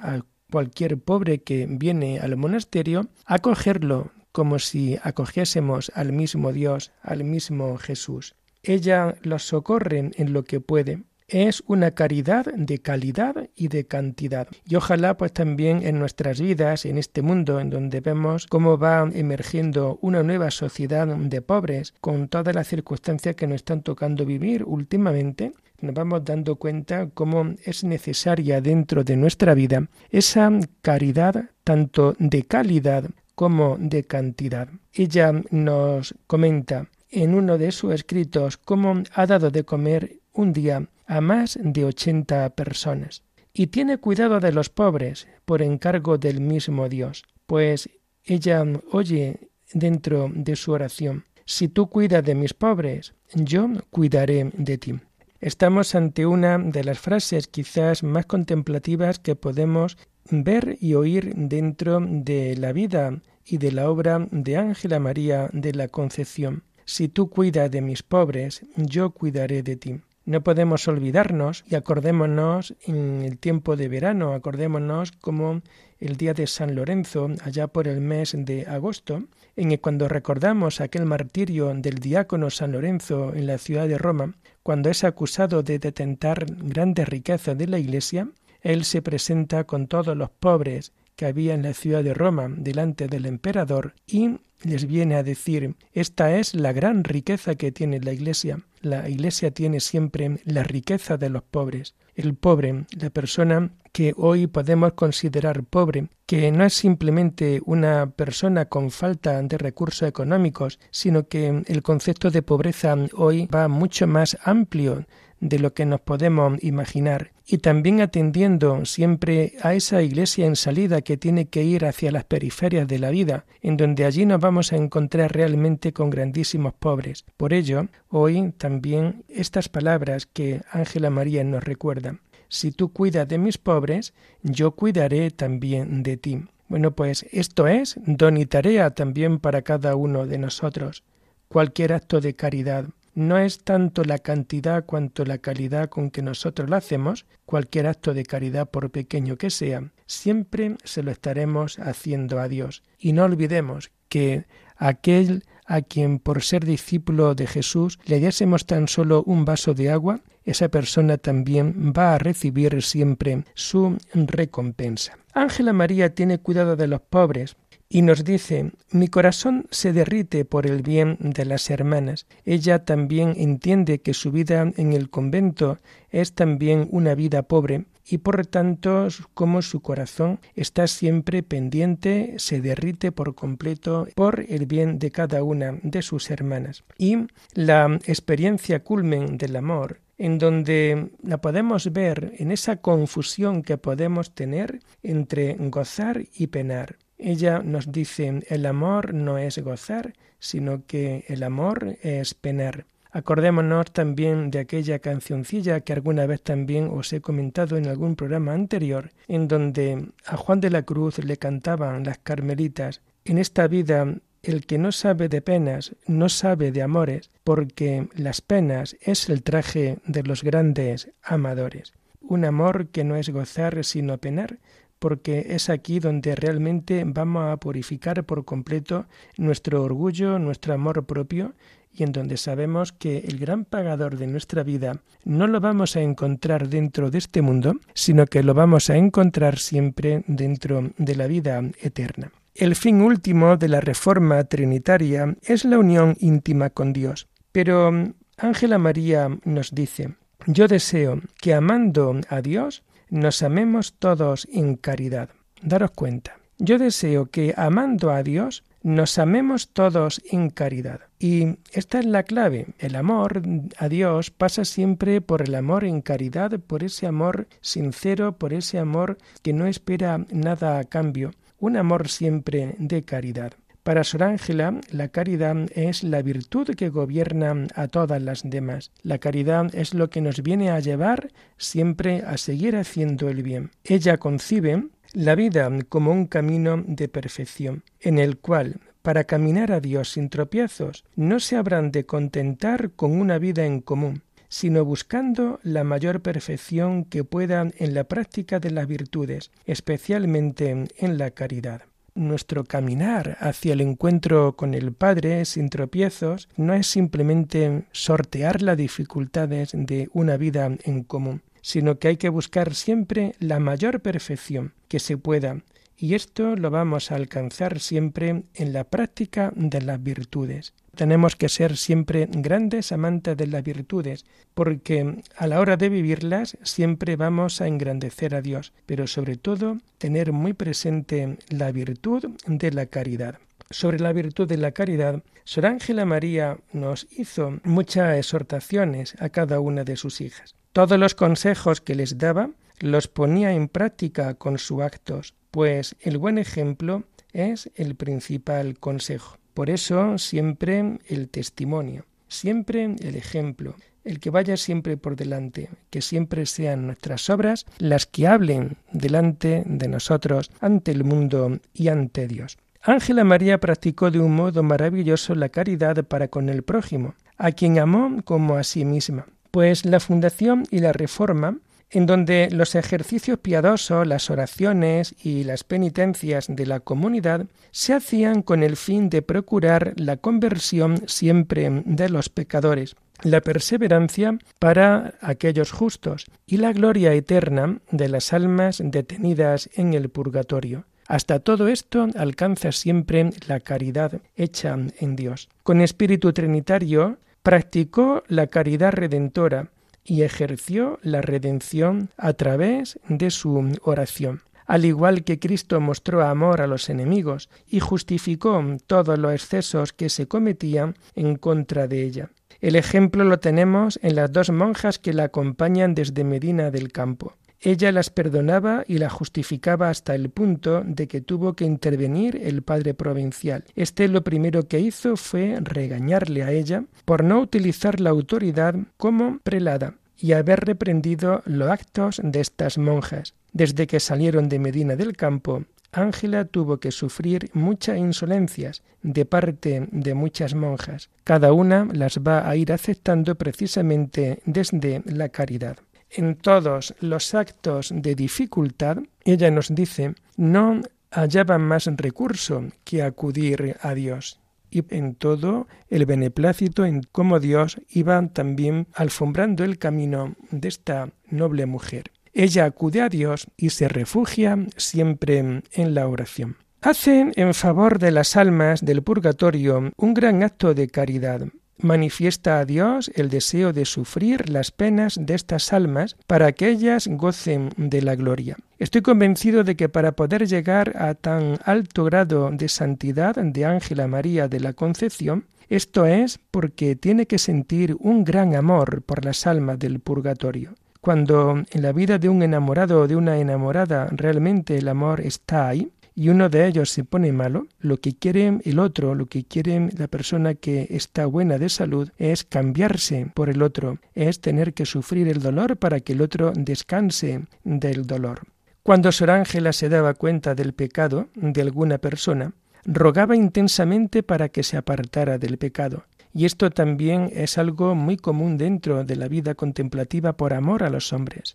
cualquier 0.51 0.99
pobre 0.99 1.43
que 1.43 1.67
viene 1.69 2.21
al 2.21 2.37
monasterio, 2.37 3.09
acogerlo 3.27 4.11
como 4.33 4.59
si 4.59 4.99
acogiésemos 5.03 5.91
al 5.95 6.13
mismo 6.13 6.53
Dios, 6.53 6.93
al 7.03 7.25
mismo 7.25 7.77
Jesús. 7.79 8.35
Ella 8.63 9.17
los 9.23 9.45
socorre 9.45 10.11
en 10.15 10.33
lo 10.33 10.45
que 10.45 10.61
puede. 10.61 11.03
Es 11.27 11.63
una 11.67 11.91
caridad 11.91 12.47
de 12.55 12.79
calidad 12.79 13.51
y 13.55 13.69
de 13.69 13.87
cantidad. 13.87 14.49
Y 14.65 14.77
ojalá 14.77 15.19
pues 15.19 15.33
también 15.33 15.87
en 15.87 15.99
nuestras 15.99 16.41
vidas, 16.41 16.87
en 16.87 16.97
este 16.97 17.21
mundo 17.21 17.61
en 17.61 17.69
donde 17.69 18.01
vemos 18.01 18.47
cómo 18.47 18.79
va 18.79 19.11
emergiendo 19.13 19.99
una 20.01 20.23
nueva 20.23 20.51
sociedad 20.51 21.07
de 21.07 21.43
pobres, 21.43 21.93
con 22.01 22.29
todas 22.29 22.55
las 22.55 22.69
circunstancias 22.69 23.37
que 23.37 23.47
nos 23.47 23.57
están 23.57 23.83
tocando 23.83 24.25
vivir 24.25 24.65
últimamente, 24.65 25.53
nos 25.81 25.95
vamos 25.95 26.25
dando 26.25 26.57
cuenta 26.57 27.09
cómo 27.13 27.55
es 27.65 27.85
necesaria 27.85 28.61
dentro 28.61 29.05
de 29.05 29.17
nuestra 29.17 29.55
vida 29.55 29.89
esa 30.11 30.51
caridad 30.83 31.51
tanto 31.65 32.15
de 32.19 32.43
calidad 32.43 33.05
como 33.35 33.77
de 33.79 34.05
cantidad. 34.05 34.69
Ella 34.93 35.33
nos 35.51 36.15
comenta 36.27 36.89
en 37.11 37.35
uno 37.35 37.57
de 37.59 37.73
sus 37.73 37.95
escritos 37.95 38.57
cómo 38.57 39.03
ha 39.15 39.27
dado 39.27 39.51
de 39.51 39.65
comer 39.65 40.21
un 40.33 40.53
día 40.53 40.89
a 41.07 41.21
más 41.21 41.59
de 41.63 41.85
ochenta 41.85 42.49
personas. 42.51 43.23
Y 43.53 43.69
tiene 43.69 43.99
cuidado 43.99 44.41
de 44.41 44.53
los 44.53 44.69
pobres 44.69 45.27
por 45.45 45.63
encargo 45.63 46.19
del 46.19 46.41
mismo 46.41 46.89
Dios, 46.89 47.25
pues 47.47 47.89
ella 48.25 48.65
oye 48.93 49.49
dentro 49.73 50.31
de 50.35 50.55
su 50.55 50.73
oración, 50.73 51.25
si 51.45 51.69
tú 51.69 51.89
cuidas 51.89 52.25
de 52.25 52.35
mis 52.35 52.53
pobres, 52.53 53.15
yo 53.35 53.69
cuidaré 53.91 54.51
de 54.55 54.79
ti. 54.79 55.01
Estamos 55.41 55.95
ante 55.95 56.27
una 56.27 56.59
de 56.59 56.83
las 56.83 56.99
frases 56.99 57.47
quizás 57.47 58.03
más 58.03 58.27
contemplativas 58.27 59.21
que 59.21 59.37
podemos 59.37 59.97
ver 60.31 60.77
y 60.81 60.95
oír 60.95 61.33
dentro 61.37 62.01
de 62.01 62.57
la 62.57 62.73
vida 62.73 63.21
y 63.45 63.59
de 63.59 63.71
la 63.71 63.89
obra 63.89 64.27
de 64.33 64.57
Ángela 64.57 64.99
María 64.99 65.49
de 65.53 65.73
la 65.75 65.87
Concepción. 65.87 66.65
Si 66.85 67.09
tú 67.09 67.31
cuidas 67.31 67.71
de 67.71 67.83
mis 67.83 68.03
pobres, 68.03 68.63
yo 68.77 69.11
cuidaré 69.11 69.63
de 69.63 69.77
ti. 69.77 70.01
No 70.29 70.43
podemos 70.43 70.87
olvidarnos 70.89 71.65
y 71.71 71.75
acordémonos 71.75 72.75
en 72.83 73.23
el 73.23 73.39
tiempo 73.39 73.77
de 73.77 73.89
verano, 73.89 74.35
acordémonos 74.35 75.11
como 75.11 75.63
el 76.01 76.19
día 76.19 76.35
de 76.35 76.47
San 76.47 76.75
Lorenzo, 76.75 77.31
allá 77.43 77.69
por 77.69 77.89
el 77.89 78.03
mes 78.03 78.35
de 78.37 78.67
agosto, 78.67 79.23
en 79.57 79.71
que 79.71 79.81
cuando 79.81 80.07
recordamos 80.07 80.83
aquel 80.83 81.07
martirio 81.07 81.73
del 81.73 81.95
diácono 81.95 82.51
San 82.51 82.73
Lorenzo 82.73 83.33
en 83.35 83.47
la 83.47 83.57
ciudad 83.57 83.89
de 83.89 83.97
Roma, 83.97 84.35
cuando 84.63 84.91
es 84.91 85.03
acusado 85.03 85.63
de 85.63 85.79
detentar 85.79 86.45
grandes 86.45 87.09
riquezas 87.09 87.57
de 87.57 87.67
la 87.67 87.79
Iglesia, 87.79 88.29
él 88.61 88.85
se 88.85 89.01
presenta 89.01 89.65
con 89.65 89.87
todos 89.87 90.15
los 90.15 90.29
pobres 90.29 90.93
que 91.19 91.27
había 91.27 91.55
en 91.55 91.65
la 91.65 91.75
ciudad 91.75 92.05
de 92.05 92.15
Roma 92.15 92.47
delante 92.49 93.09
del 93.09 93.27
emperador 93.27 93.95
y 94.07 94.39
les 94.63 94.87
viene 94.87 95.17
a 95.17 95.25
decir 95.25 95.75
esta 95.93 96.37
es 96.37 96.55
la 96.55 96.73
gran 96.73 97.03
riqueza 97.03 97.57
que 97.57 97.73
tiene 97.73 97.99
la 98.01 98.13
Iglesia. 98.13 98.61
La 98.83 99.09
Iglesia 99.09 99.51
tiene 99.51 99.81
siempre 99.81 100.41
la 100.45 100.63
riqueza 100.63 101.17
de 101.17 101.29
los 101.29 101.43
pobres. 101.43 101.97
El 102.15 102.35
pobre, 102.35 102.85
la 102.97 103.11
persona 103.11 103.73
que 103.93 104.13
hoy 104.17 104.47
podemos 104.47 104.93
considerar 104.93 105.65
pobre, 105.65 106.07
que 106.25 106.53
no 106.53 106.65
es 106.65 106.75
simplemente 106.75 107.63
una 107.67 108.11
persona 108.11 108.67
con 108.67 108.93
falta 108.93 109.43
de 109.43 109.59
recursos 109.59 110.09
económicos, 110.09 110.79
sino 110.93 111.27
que 111.27 111.65
el 111.67 111.83
concepto 111.83 112.31
de 112.31 112.43
pobreza 112.43 112.97
hoy 113.15 113.47
va 113.47 113.67
mucho 113.67 114.07
más 114.07 114.39
amplio 114.45 115.05
de 115.41 115.59
lo 115.59 115.75
que 115.75 115.87
nos 115.87 116.01
podemos 116.01 116.63
imaginar 116.63 117.33
y 117.51 117.59
también 117.59 118.03
atendiendo 118.03 118.85
siempre 118.85 119.55
a 119.63 119.75
esa 119.75 120.03
iglesia 120.03 120.45
en 120.45 120.55
salida 120.55 121.01
que 121.01 121.17
tiene 121.17 121.47
que 121.47 121.65
ir 121.65 121.87
hacia 121.87 122.13
las 122.13 122.25
periferias 122.25 122.87
de 122.87 122.99
la 122.99 123.09
vida, 123.09 123.47
en 123.63 123.79
donde 123.79 124.05
allí 124.05 124.27
nos 124.27 124.39
vamos 124.39 124.73
a 124.73 124.77
encontrar 124.77 125.33
realmente 125.33 125.95
con 125.95 126.11
grandísimos 126.11 126.75
pobres. 126.75 127.25
Por 127.39 127.55
ello, 127.55 127.87
hoy 128.11 128.53
también 128.59 129.25
estas 129.29 129.71
palabras 129.71 130.27
que 130.27 130.61
Ángela 130.71 131.09
María 131.09 131.43
nos 131.43 131.65
recuerda. 131.65 132.19
Si 132.49 132.71
tú 132.71 132.93
cuidas 132.93 133.27
de 133.27 133.39
mis 133.39 133.57
pobres, 133.57 134.13
yo 134.43 134.73
cuidaré 134.73 135.31
también 135.31 136.03
de 136.03 136.19
ti. 136.19 136.43
Bueno, 136.69 136.91
pues 136.91 137.27
esto 137.33 137.67
es 137.67 137.99
don 138.05 138.37
y 138.37 138.45
tarea 138.45 138.91
también 138.91 139.39
para 139.39 139.63
cada 139.63 139.97
uno 139.97 140.27
de 140.27 140.37
nosotros. 140.37 141.03
Cualquier 141.49 141.95
acto 141.95 142.21
de 142.21 142.35
caridad, 142.35 142.85
no 143.19 143.37
es 143.37 143.65
tanto 143.65 144.05
la 144.05 144.21
cantidad 144.21 144.85
cuanto 144.87 145.25
la 145.25 145.39
calidad 145.39 145.89
con 145.89 146.11
que 146.11 146.23
nosotros 146.23 146.71
lo 146.71 146.77
hacemos, 146.77 147.27
cualquier 147.47 147.89
acto 147.89 148.15
de 148.15 148.25
caridad 148.25 148.71
por 148.71 148.91
pequeño 148.91 149.37
que 149.37 149.51
sea, 149.51 149.91
siempre 150.07 150.77
se 150.85 151.03
lo 151.03 151.11
estaremos 151.11 151.81
haciendo 151.81 152.39
a 152.39 152.47
Dios. 152.47 152.85
Y 152.97 153.15
no 153.15 153.25
olvidemos 153.25 153.91
que 154.09 154.47
aquel 154.77 155.43
a 155.67 155.83
quien 155.83 156.21
por 156.21 156.45
ser 156.45 156.65
discípulo 156.65 157.35
de 157.35 157.49
Jesús 157.49 157.99
le 158.07 158.21
diésemos 158.21 158.67
tan 158.67 158.87
solo 158.87 159.25
un 159.25 159.45
vaso 159.45 159.75
de 159.75 159.91
agua, 159.91 160.21
esa 160.45 160.69
persona 160.69 161.19
también 161.19 161.93
va 161.93 162.15
a 162.15 162.19
recibir 162.19 162.81
siempre 162.83 163.43
su 163.55 163.99
recompensa. 164.15 165.19
Ángela 165.35 165.73
María 165.73 166.15
tiene 166.15 166.39
cuidado 166.39 166.77
de 166.77 166.87
los 166.87 167.01
pobres, 167.01 167.57
y 167.91 168.03
nos 168.03 168.23
dice, 168.23 168.73
mi 168.91 169.09
corazón 169.09 169.67
se 169.71 169.93
derrite 169.93 170.45
por 170.45 170.67
el 170.67 170.83
bien 170.83 171.17
de 171.21 171.47
las 171.47 171.71
hermanas. 171.71 172.27
Ella 172.45 172.85
también 172.85 173.35
entiende 173.37 174.01
que 174.01 174.13
su 174.13 174.31
vida 174.31 174.71
en 174.77 174.93
el 174.93 175.09
convento 175.09 175.79
es 176.11 176.35
también 176.35 176.89
una 176.91 177.15
vida 177.15 177.43
pobre 177.45 177.87
y 178.07 178.19
por 178.19 178.47
tanto 178.47 179.09
como 179.35 179.63
su 179.63 179.81
corazón 179.81 180.41
está 180.55 180.87
siempre 180.87 181.43
pendiente, 181.43 182.35
se 182.39 182.61
derrite 182.61 183.13
por 183.13 183.35
completo 183.35 184.07
por 184.15 184.45
el 184.49 184.67
bien 184.67 184.99
de 184.99 185.11
cada 185.11 185.43
una 185.43 185.79
de 185.83 186.03
sus 186.03 186.31
hermanas. 186.31 186.85
Y 186.99 187.17
la 187.55 187.99
experiencia 188.07 188.83
culmen 188.83 189.39
del 189.39 189.57
amor 189.57 190.01
en 190.19 190.39
donde 190.39 191.13
la 191.23 191.41
podemos 191.41 191.93
ver 191.93 192.33
en 192.39 192.51
esa 192.51 192.77
confusión 192.79 193.63
que 193.63 193.79
podemos 193.79 194.35
tener 194.35 194.81
entre 195.03 195.55
gozar 195.59 196.25
y 196.35 196.49
penar 196.49 196.97
ella 197.19 197.61
nos 197.65 197.93
dice, 197.93 198.43
el 198.49 198.67
amor 198.67 199.13
no 199.15 199.39
es 199.39 199.59
gozar, 199.59 200.15
sino 200.39 200.87
que 200.87 201.25
el 201.29 201.43
amor 201.43 201.97
es 202.03 202.35
penar. 202.35 202.87
Acordémonos 203.11 203.91
también 203.93 204.51
de 204.51 204.61
aquella 204.61 204.99
cancioncilla 204.99 205.81
que 205.81 205.93
alguna 205.93 206.27
vez 206.27 206.43
también 206.43 206.91
os 206.93 207.13
he 207.13 207.21
comentado 207.21 207.77
en 207.77 207.87
algún 207.87 208.17
programa 208.17 208.53
anterior, 208.53 209.11
en 209.27 209.49
donde 209.49 210.11
a 210.27 210.37
Juan 210.37 210.61
de 210.61 210.71
la 210.71 210.83
Cruz 210.83 211.19
le 211.19 211.37
cantaban 211.39 212.05
las 212.05 212.19
carmelitas, 212.19 213.01
en 213.25 213.39
esta 213.39 213.67
vida 213.67 214.15
el 214.43 214.67
que 214.67 214.79
no 214.79 214.93
sabe 214.93 215.29
de 215.29 215.43
penas 215.43 215.97
no 216.07 216.29
sabe 216.29 216.71
de 216.71 216.83
amores, 216.83 217.31
porque 217.45 218.09
las 218.15 218.41
penas 218.41 218.97
es 219.01 219.29
el 219.29 219.43
traje 219.43 219.99
de 220.07 220.23
los 220.23 220.43
grandes 220.43 221.11
amadores. 221.23 221.93
Un 222.21 222.45
amor 222.45 222.89
que 222.89 223.05
no 223.05 223.17
es 223.17 223.31
gozar 223.31 223.85
sino 223.85 224.19
penar, 224.19 224.59
porque 224.99 225.47
es 225.51 225.71
aquí 225.71 226.01
donde 226.01 226.35
realmente 226.35 227.05
vamos 227.07 227.53
a 227.53 227.57
purificar 227.57 228.25
por 228.25 228.45
completo 228.45 229.07
nuestro 229.37 229.83
orgullo, 229.83 230.39
nuestro 230.39 230.75
amor 230.75 231.05
propio 231.07 231.55
y 231.93 232.03
en 232.03 232.13
donde 232.13 232.37
sabemos 232.37 232.93
que 232.93 233.19
el 233.19 233.39
gran 233.39 233.65
pagador 233.65 234.17
de 234.17 234.27
nuestra 234.27 234.63
vida 234.63 235.01
no 235.25 235.47
lo 235.47 235.61
vamos 235.61 235.97
a 235.97 236.01
encontrar 236.01 236.69
dentro 236.69 237.11
de 237.11 237.19
este 237.19 237.43
mundo, 237.43 237.75
sino 237.95 238.27
que 238.27 238.43
lo 238.43 238.55
vamos 238.55 238.91
a 238.91 238.97
encontrar 238.97 239.59
siempre 239.59 240.23
dentro 240.27 240.91
de 240.97 241.17
la 241.17 241.27
vida 241.27 241.63
eterna. 241.81 242.33
El 242.55 242.75
fin 242.75 243.03
último 243.03 243.57
de 243.57 243.69
la 243.69 243.81
reforma 243.81 244.43
trinitaria 244.45 245.37
es 245.43 245.65
la 245.65 245.79
unión 245.79 246.17
íntima 246.19 246.71
con 246.71 246.93
Dios. 246.93 247.29
Pero 247.53 247.93
Ángela 248.37 248.79
María 248.79 249.31
nos 249.45 249.75
dice, 249.75 250.15
yo 250.47 250.69
deseo 250.69 251.21
que 251.41 251.55
amando 251.55 252.21
a 252.29 252.41
Dios 252.41 252.83
nos 253.11 253.43
amemos 253.43 253.95
todos 253.99 254.47
en 254.53 254.77
caridad. 254.77 255.31
Daros 255.63 255.91
cuenta. 255.93 256.39
Yo 256.59 256.79
deseo 256.79 257.27
que, 257.27 257.55
amando 257.57 258.11
a 258.11 258.23
Dios, 258.23 258.65
nos 258.83 259.19
amemos 259.19 259.69
todos 259.73 260.21
en 260.31 260.51
caridad. 260.51 261.01
Y 261.19 261.59
esta 261.73 262.01
es 262.01 262.07
la 262.07 262.23
clave. 262.23 262.69
El 262.79 262.97
amor 262.97 263.43
a 263.77 263.89
Dios 263.89 264.31
pasa 264.31 264.65
siempre 264.65 265.21
por 265.21 265.43
el 265.43 265.55
amor 265.55 265.85
en 265.85 266.01
caridad, 266.01 266.59
por 266.61 266.83
ese 266.83 267.07
amor 267.07 267.49
sincero, 267.61 268.33
por 268.39 268.53
ese 268.53 268.79
amor 268.79 269.19
que 269.43 269.53
no 269.53 269.67
espera 269.67 270.25
nada 270.31 270.79
a 270.79 270.85
cambio, 270.85 271.33
un 271.59 271.77
amor 271.77 272.09
siempre 272.09 272.77
de 272.79 273.03
caridad. 273.03 273.53
Para 273.89 274.05
Sor 274.05 274.23
Ángela, 274.23 274.83
la 274.91 275.09
caridad 275.09 275.57
es 275.75 276.03
la 276.03 276.21
virtud 276.21 276.75
que 276.77 276.91
gobierna 276.91 277.69
a 277.75 277.89
todas 277.89 278.21
las 278.21 278.43
demás. 278.45 278.91
La 279.03 279.17
caridad 279.17 279.75
es 279.75 279.95
lo 279.95 280.11
que 280.11 280.21
nos 280.21 280.43
viene 280.43 280.71
a 280.71 280.79
llevar 280.79 281.31
siempre 281.57 282.21
a 282.21 282.37
seguir 282.37 282.77
haciendo 282.77 283.31
el 283.31 283.43
bien. 283.43 283.71
Ella 283.85 284.19
concibe 284.19 284.89
la 285.15 285.35
vida 285.35 285.71
como 285.89 286.13
un 286.13 286.27
camino 286.27 286.85
de 286.87 287.09
perfección, 287.09 287.83
en 288.01 288.19
el 288.19 288.37
cual, 288.37 288.79
para 289.01 289.25
caminar 289.25 289.73
a 289.73 289.81
Dios 289.81 290.11
sin 290.11 290.29
tropiezos, 290.29 291.07
no 291.17 291.41
se 291.41 291.57
habrán 291.57 291.91
de 291.91 292.05
contentar 292.05 292.91
con 292.91 293.19
una 293.19 293.39
vida 293.39 293.65
en 293.65 293.81
común, 293.81 294.21
sino 294.51 294.85
buscando 294.85 295.61
la 295.63 295.83
mayor 295.83 296.21
perfección 296.21 297.07
que 297.07 297.25
puedan 297.25 297.73
en 297.79 297.95
la 297.95 298.05
práctica 298.05 298.61
de 298.61 298.71
las 298.71 298.87
virtudes, 298.87 299.51
especialmente 299.65 300.89
en 300.99 301.17
la 301.17 301.31
caridad 301.31 301.88
nuestro 302.19 302.65
caminar 302.65 303.37
hacia 303.41 303.73
el 303.73 303.81
encuentro 303.81 304.57
con 304.57 304.75
el 304.75 304.93
Padre 304.93 305.45
sin 305.45 305.71
tropiezos 305.71 306.49
no 306.57 306.75
es 306.75 306.87
simplemente 306.87 307.85
sortear 307.93 308.61
las 308.63 308.77
dificultades 308.77 309.71
de 309.73 310.09
una 310.13 310.37
vida 310.37 310.69
en 310.85 311.05
común, 311.05 311.43
sino 311.63 311.99
que 311.99 312.09
hay 312.09 312.17
que 312.17 312.29
buscar 312.29 312.75
siempre 312.75 313.35
la 313.39 313.59
mayor 313.61 314.01
perfección 314.01 314.75
que 314.89 314.99
se 314.99 315.17
pueda, 315.17 315.63
y 315.97 316.15
esto 316.15 316.55
lo 316.55 316.71
vamos 316.71 317.11
a 317.11 317.17
alcanzar 317.17 317.81
siempre 317.81 318.45
en 318.55 318.73
la 318.73 318.85
práctica 318.85 319.53
de 319.57 319.83
las 319.83 320.03
virtudes. 320.03 320.73
Tenemos 320.99 321.37
que 321.37 321.49
ser 321.49 321.77
siempre 321.77 322.27
grandes 322.29 322.91
amantes 322.91 323.37
de 323.37 323.47
las 323.47 323.63
virtudes, 323.63 324.25
porque 324.53 325.23
a 325.37 325.47
la 325.47 325.61
hora 325.61 325.77
de 325.77 325.91
vivirlas 325.91 326.59
siempre 326.65 327.15
vamos 327.15 327.61
a 327.61 327.69
engrandecer 327.69 328.35
a 328.35 328.43
Dios, 328.43 328.73
pero 328.85 329.07
sobre 329.07 329.37
todo 329.37 329.79
tener 329.99 330.33
muy 330.33 330.55
presente 330.55 331.39
la 331.51 331.71
virtud 331.71 332.25
de 332.49 332.73
la 332.73 332.87
caridad. 332.87 333.39
sobre 333.71 334.01
la 334.01 334.13
virtud 334.13 334.49
de 334.49 334.57
la 334.57 334.73
caridad, 334.73 335.23
Sor 335.45 335.67
Ángela 335.67 336.05
María 336.05 336.59
nos 336.73 337.07
hizo 337.13 337.61
muchas 337.63 338.17
exhortaciones 338.19 339.15
a 339.21 339.29
cada 339.29 339.61
una 339.61 339.85
de 339.85 339.95
sus 339.97 340.21
hijas. 340.21 340.57
Todos 340.73 340.99
los 340.99 341.15
consejos 341.15 341.81
que 341.81 341.95
les 341.95 342.19
daba 342.19 342.51
los 342.81 343.07
ponía 343.07 343.53
en 343.53 343.69
práctica 343.69 344.35
con 344.35 344.59
sus 344.59 344.81
actos, 344.81 345.35
pues 345.53 345.95
el 346.01 346.19
buen 346.19 346.39
ejemplo 346.39 347.05
es 347.33 347.71
el 347.77 347.95
principal 347.95 348.81
consejo. 348.81 349.39
Por 349.59 349.71
eso 349.71 350.19
siempre 350.19 351.01
el 351.09 351.29
testimonio, 351.31 352.05
siempre 352.29 352.85
el 352.85 353.17
ejemplo, 353.17 353.75
el 354.05 354.21
que 354.21 354.31
vaya 354.31 354.57
siempre 354.57 354.97
por 354.97 355.17
delante, 355.17 355.69
que 355.91 356.01
siempre 356.01 356.47
sean 356.47 356.87
nuestras 356.87 357.29
obras 357.29 357.67
las 357.79 358.07
que 358.07 358.29
hablen 358.29 358.77
delante 358.93 359.65
de 359.67 359.89
nosotros 359.89 360.53
ante 360.61 360.93
el 360.93 361.03
mundo 361.03 361.59
y 361.75 361.89
ante 361.89 362.29
Dios. 362.29 362.57
Ángela 362.83 363.25
María 363.25 363.59
practicó 363.59 364.13
de 364.13 364.21
un 364.21 364.37
modo 364.37 364.63
maravilloso 364.63 365.35
la 365.35 365.49
caridad 365.49 366.05
para 366.05 366.29
con 366.29 366.49
el 366.49 366.63
prójimo, 366.63 367.17
a 367.37 367.51
quien 367.51 367.81
amó 367.81 368.23
como 368.23 368.55
a 368.55 368.63
sí 368.63 368.85
misma, 368.85 369.27
pues 369.51 369.85
la 369.85 369.99
fundación 369.99 370.67
y 370.71 370.79
la 370.79 370.93
reforma 370.93 371.59
en 371.91 372.07
donde 372.07 372.49
los 372.51 372.75
ejercicios 372.75 373.39
piadosos, 373.39 374.07
las 374.07 374.31
oraciones 374.31 375.15
y 375.23 375.45
las 375.45 375.65
penitencias 375.65 376.47
de 376.49 376.67
la 376.67 376.81
comunidad 376.81 377.47
se 377.71 377.95
hacían 377.95 378.43
con 378.43 378.63
el 378.63 378.77
fin 378.77 379.09
de 379.09 379.23
procurar 379.23 379.95
la 379.97 380.17
conversión 380.17 381.03
siempre 381.07 381.83
de 381.85 382.09
los 382.09 382.29
pecadores, 382.29 382.97
la 383.23 383.41
perseverancia 383.41 384.39
para 384.59 385.15
aquellos 385.21 385.73
justos 385.73 386.27
y 386.47 386.59
la 386.59 386.73
gloria 386.73 387.13
eterna 387.15 387.81
de 387.91 388.09
las 388.09 388.33
almas 388.33 388.81
detenidas 388.85 389.71
en 389.75 389.95
el 389.95 390.09
purgatorio. 390.09 390.85
Hasta 391.07 391.41
todo 391.41 391.69
esto 391.69 392.09
alcanza 392.17 392.71
siempre 392.71 393.31
la 393.47 393.61
caridad 393.61 394.21
hecha 394.37 394.77
en 395.01 395.17
Dios. 395.17 395.49
Con 395.63 395.81
espíritu 395.81 396.35
trinitario 396.35 397.17
practicó 397.43 398.25
la 398.29 398.49
caridad 398.49 398.93
redentora, 398.93 399.71
y 400.09 400.23
ejerció 400.23 400.99
la 401.03 401.21
redención 401.21 402.09
a 402.17 402.33
través 402.33 402.99
de 403.09 403.31
su 403.31 403.73
oración. 403.83 404.41
Al 404.67 404.85
igual 404.85 405.23
que 405.23 405.39
Cristo 405.39 405.81
mostró 405.81 406.23
amor 406.23 406.61
a 406.61 406.67
los 406.67 406.89
enemigos 406.89 407.49
y 407.69 407.81
justificó 407.81 408.63
todos 408.87 409.19
los 409.19 409.33
excesos 409.33 409.93
que 409.93 410.09
se 410.09 410.27
cometían 410.27 410.97
en 411.15 411.37
contra 411.37 411.87
de 411.87 412.03
ella. 412.03 412.31
El 412.61 412.75
ejemplo 412.75 413.25
lo 413.25 413.39
tenemos 413.39 414.01
en 414.03 414.17
las 414.17 414.33
dos 414.33 414.51
monjas 414.51 414.99
que 414.99 415.13
la 415.13 415.25
acompañan 415.25 415.95
desde 415.95 416.25
Medina 416.25 416.71
del 416.71 416.91
Campo. 416.91 417.35
Ella 417.61 417.91
las 417.91 418.11
perdonaba 418.11 418.85
y 418.87 418.99
la 418.99 419.11
justificaba 419.11 419.91
hasta 419.91 420.15
el 420.15 420.31
punto 420.31 420.83
de 420.85 421.09
que 421.09 421.21
tuvo 421.21 421.55
que 421.55 421.65
intervenir 421.65 422.37
el 422.37 422.63
padre 422.63 422.95
provincial. 422.95 423.65
Este 423.75 424.07
lo 424.07 424.23
primero 424.23 424.69
que 424.69 424.79
hizo 424.79 425.17
fue 425.17 425.59
regañarle 425.61 426.45
a 426.45 426.53
ella 426.53 426.85
por 427.05 427.25
no 427.25 427.41
utilizar 427.41 428.01
la 428.01 428.11
autoridad 428.11 428.77
como 428.97 429.41
prelada 429.41 429.95
y 430.17 430.33
haber 430.33 430.61
reprendido 430.61 431.43
los 431.47 431.69
actos 431.69 432.21
de 432.23 432.41
estas 432.41 432.79
monjas. 432.79 433.35
Desde 433.53 433.89
que 433.89 433.99
salieron 433.99 434.49
de 434.49 434.61
Medina 434.61 434.95
del 434.95 435.17
Campo, 435.17 435.65
Ángela 435.91 436.45
tuvo 436.45 436.79
que 436.79 436.93
sufrir 436.93 437.51
muchas 437.55 437.99
insolencias 437.99 438.83
de 439.03 439.25
parte 439.25 439.89
de 439.91 440.15
muchas 440.15 440.55
monjas. 440.55 441.09
Cada 441.25 441.53
una 441.53 441.89
las 441.93 442.19
va 442.19 442.49
a 442.49 442.55
ir 442.57 442.73
aceptando 442.73 443.35
precisamente 443.37 444.43
desde 444.45 445.03
la 445.07 445.31
caridad 445.31 445.79
en 446.11 446.37
todos 446.37 446.95
los 447.01 447.35
actos 447.35 447.93
de 447.95 448.15
dificultad, 448.15 448.99
ella 449.25 449.51
nos 449.51 449.75
dice, 449.75 450.15
no 450.37 450.81
hallaban 451.11 451.63
más 451.63 451.87
recurso 451.87 452.65
que 452.85 453.03
acudir 453.03 453.77
a 453.81 453.95
Dios. 453.95 454.41
Y 454.71 454.85
en 454.95 455.15
todo 455.15 455.67
el 455.89 456.05
beneplácito 456.05 456.85
en 456.85 457.03
cómo 457.11 457.41
Dios 457.41 457.81
iba 457.89 458.27
también 458.29 458.87
alfombrando 458.95 459.65
el 459.65 459.79
camino 459.79 460.35
de 460.51 460.69
esta 460.69 461.11
noble 461.31 461.65
mujer. 461.65 462.11
Ella 462.35 462.67
acude 462.67 463.01
a 463.01 463.09
Dios 463.09 463.47
y 463.57 463.71
se 463.71 463.89
refugia 463.89 464.59
siempre 464.77 465.63
en 465.73 465.95
la 465.95 466.07
oración. 466.07 466.57
Hacen 466.83 467.33
en 467.35 467.55
favor 467.55 467.99
de 467.99 468.13
las 468.13 468.37
almas 468.37 468.85
del 468.85 469.03
purgatorio 469.03 469.91
un 469.97 470.15
gran 470.15 470.43
acto 470.45 470.75
de 470.75 470.89
caridad 470.89 471.49
manifiesta 471.81 472.59
a 472.59 472.65
Dios 472.65 473.11
el 473.15 473.31
deseo 473.31 473.73
de 473.73 473.85
sufrir 473.85 474.49
las 474.51 474.71
penas 474.71 475.19
de 475.21 475.35
estas 475.35 475.73
almas 475.73 476.17
para 476.27 476.53
que 476.53 476.69
ellas 476.69 477.09
gocen 477.11 477.71
de 477.77 478.03
la 478.03 478.15
gloria. 478.17 478.57
Estoy 478.79 479.03
convencido 479.03 479.65
de 479.65 479.77
que 479.77 479.89
para 479.89 480.13
poder 480.13 480.47
llegar 480.47 480.97
a 480.97 481.15
tan 481.15 481.59
alto 481.65 482.05
grado 482.05 482.51
de 482.53 482.69
santidad 482.69 483.35
de 483.37 483.65
Ángela 483.65 484.07
María 484.07 484.49
de 484.49 484.61
la 484.61 484.73
Concepción, 484.73 485.47
esto 485.69 486.07
es 486.07 486.39
porque 486.51 486.97
tiene 486.97 487.27
que 487.27 487.39
sentir 487.39 487.97
un 488.01 488.25
gran 488.25 488.55
amor 488.55 489.03
por 489.03 489.25
las 489.25 489.47
almas 489.47 489.79
del 489.79 490.01
purgatorio. 490.01 490.75
Cuando 491.01 491.63
en 491.71 491.83
la 491.83 491.93
vida 491.93 492.19
de 492.19 492.29
un 492.29 492.43
enamorado 492.43 493.01
o 493.01 493.09
de 493.09 493.17
una 493.17 493.39
enamorada 493.39 494.09
realmente 494.11 494.77
el 494.77 494.89
amor 494.89 495.21
está 495.21 495.69
ahí, 495.69 495.93
y 496.19 496.31
uno 496.31 496.49
de 496.49 496.67
ellos 496.67 496.91
se 496.91 497.05
pone 497.05 497.31
malo, 497.31 497.69
lo 497.79 497.99
que 497.99 498.13
quiere 498.13 498.59
el 498.65 498.81
otro, 498.81 499.15
lo 499.15 499.27
que 499.27 499.45
quiere 499.45 499.89
la 499.97 500.09
persona 500.09 500.55
que 500.55 500.89
está 500.91 501.27
buena 501.27 501.59
de 501.59 501.69
salud 501.69 502.11
es 502.19 502.43
cambiarse 502.43 503.31
por 503.35 503.49
el 503.49 503.63
otro, 503.63 504.01
es 504.17 504.41
tener 504.41 504.75
que 504.75 504.85
sufrir 504.85 505.29
el 505.29 505.39
dolor 505.39 505.77
para 505.77 506.01
que 506.01 506.15
el 506.15 506.21
otro 506.21 506.53
descanse 506.57 507.47
del 507.63 508.05
dolor. 508.05 508.41
Cuando 508.83 509.13
Sor 509.13 509.31
Ángela 509.31 509.73
se 509.73 509.89
daba 509.89 510.15
cuenta 510.15 510.57
del 510.57 510.73
pecado 510.73 511.29
de 511.37 511.63
alguna 511.63 511.99
persona, 511.99 512.53
rogaba 512.85 513.37
intensamente 513.37 514.25
para 514.25 514.49
que 514.49 514.65
se 514.65 514.77
apartara 514.77 515.39
del 515.39 515.57
pecado. 515.57 516.07
Y 516.35 516.47
esto 516.47 516.71
también 516.71 517.31
es 517.33 517.59
algo 517.59 517.95
muy 517.95 518.17
común 518.17 518.59
dentro 518.59 519.05
de 519.05 519.15
la 519.15 519.29
vida 519.29 519.55
contemplativa 519.55 520.37
por 520.37 520.53
amor 520.53 520.83
a 520.83 520.91
los 520.91 521.13
hombres. 521.13 521.55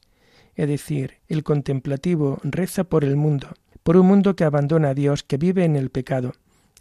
Es 0.55 0.69
decir, 0.69 1.15
el 1.27 1.43
contemplativo 1.43 2.39
reza 2.43 2.85
por 2.85 3.03
el 3.03 3.17
mundo, 3.17 3.49
por 3.83 3.97
un 3.97 4.07
mundo 4.07 4.35
que 4.35 4.43
abandona 4.43 4.89
a 4.89 4.93
Dios, 4.93 5.23
que 5.23 5.37
vive 5.37 5.65
en 5.65 5.75
el 5.75 5.89
pecado. 5.89 6.33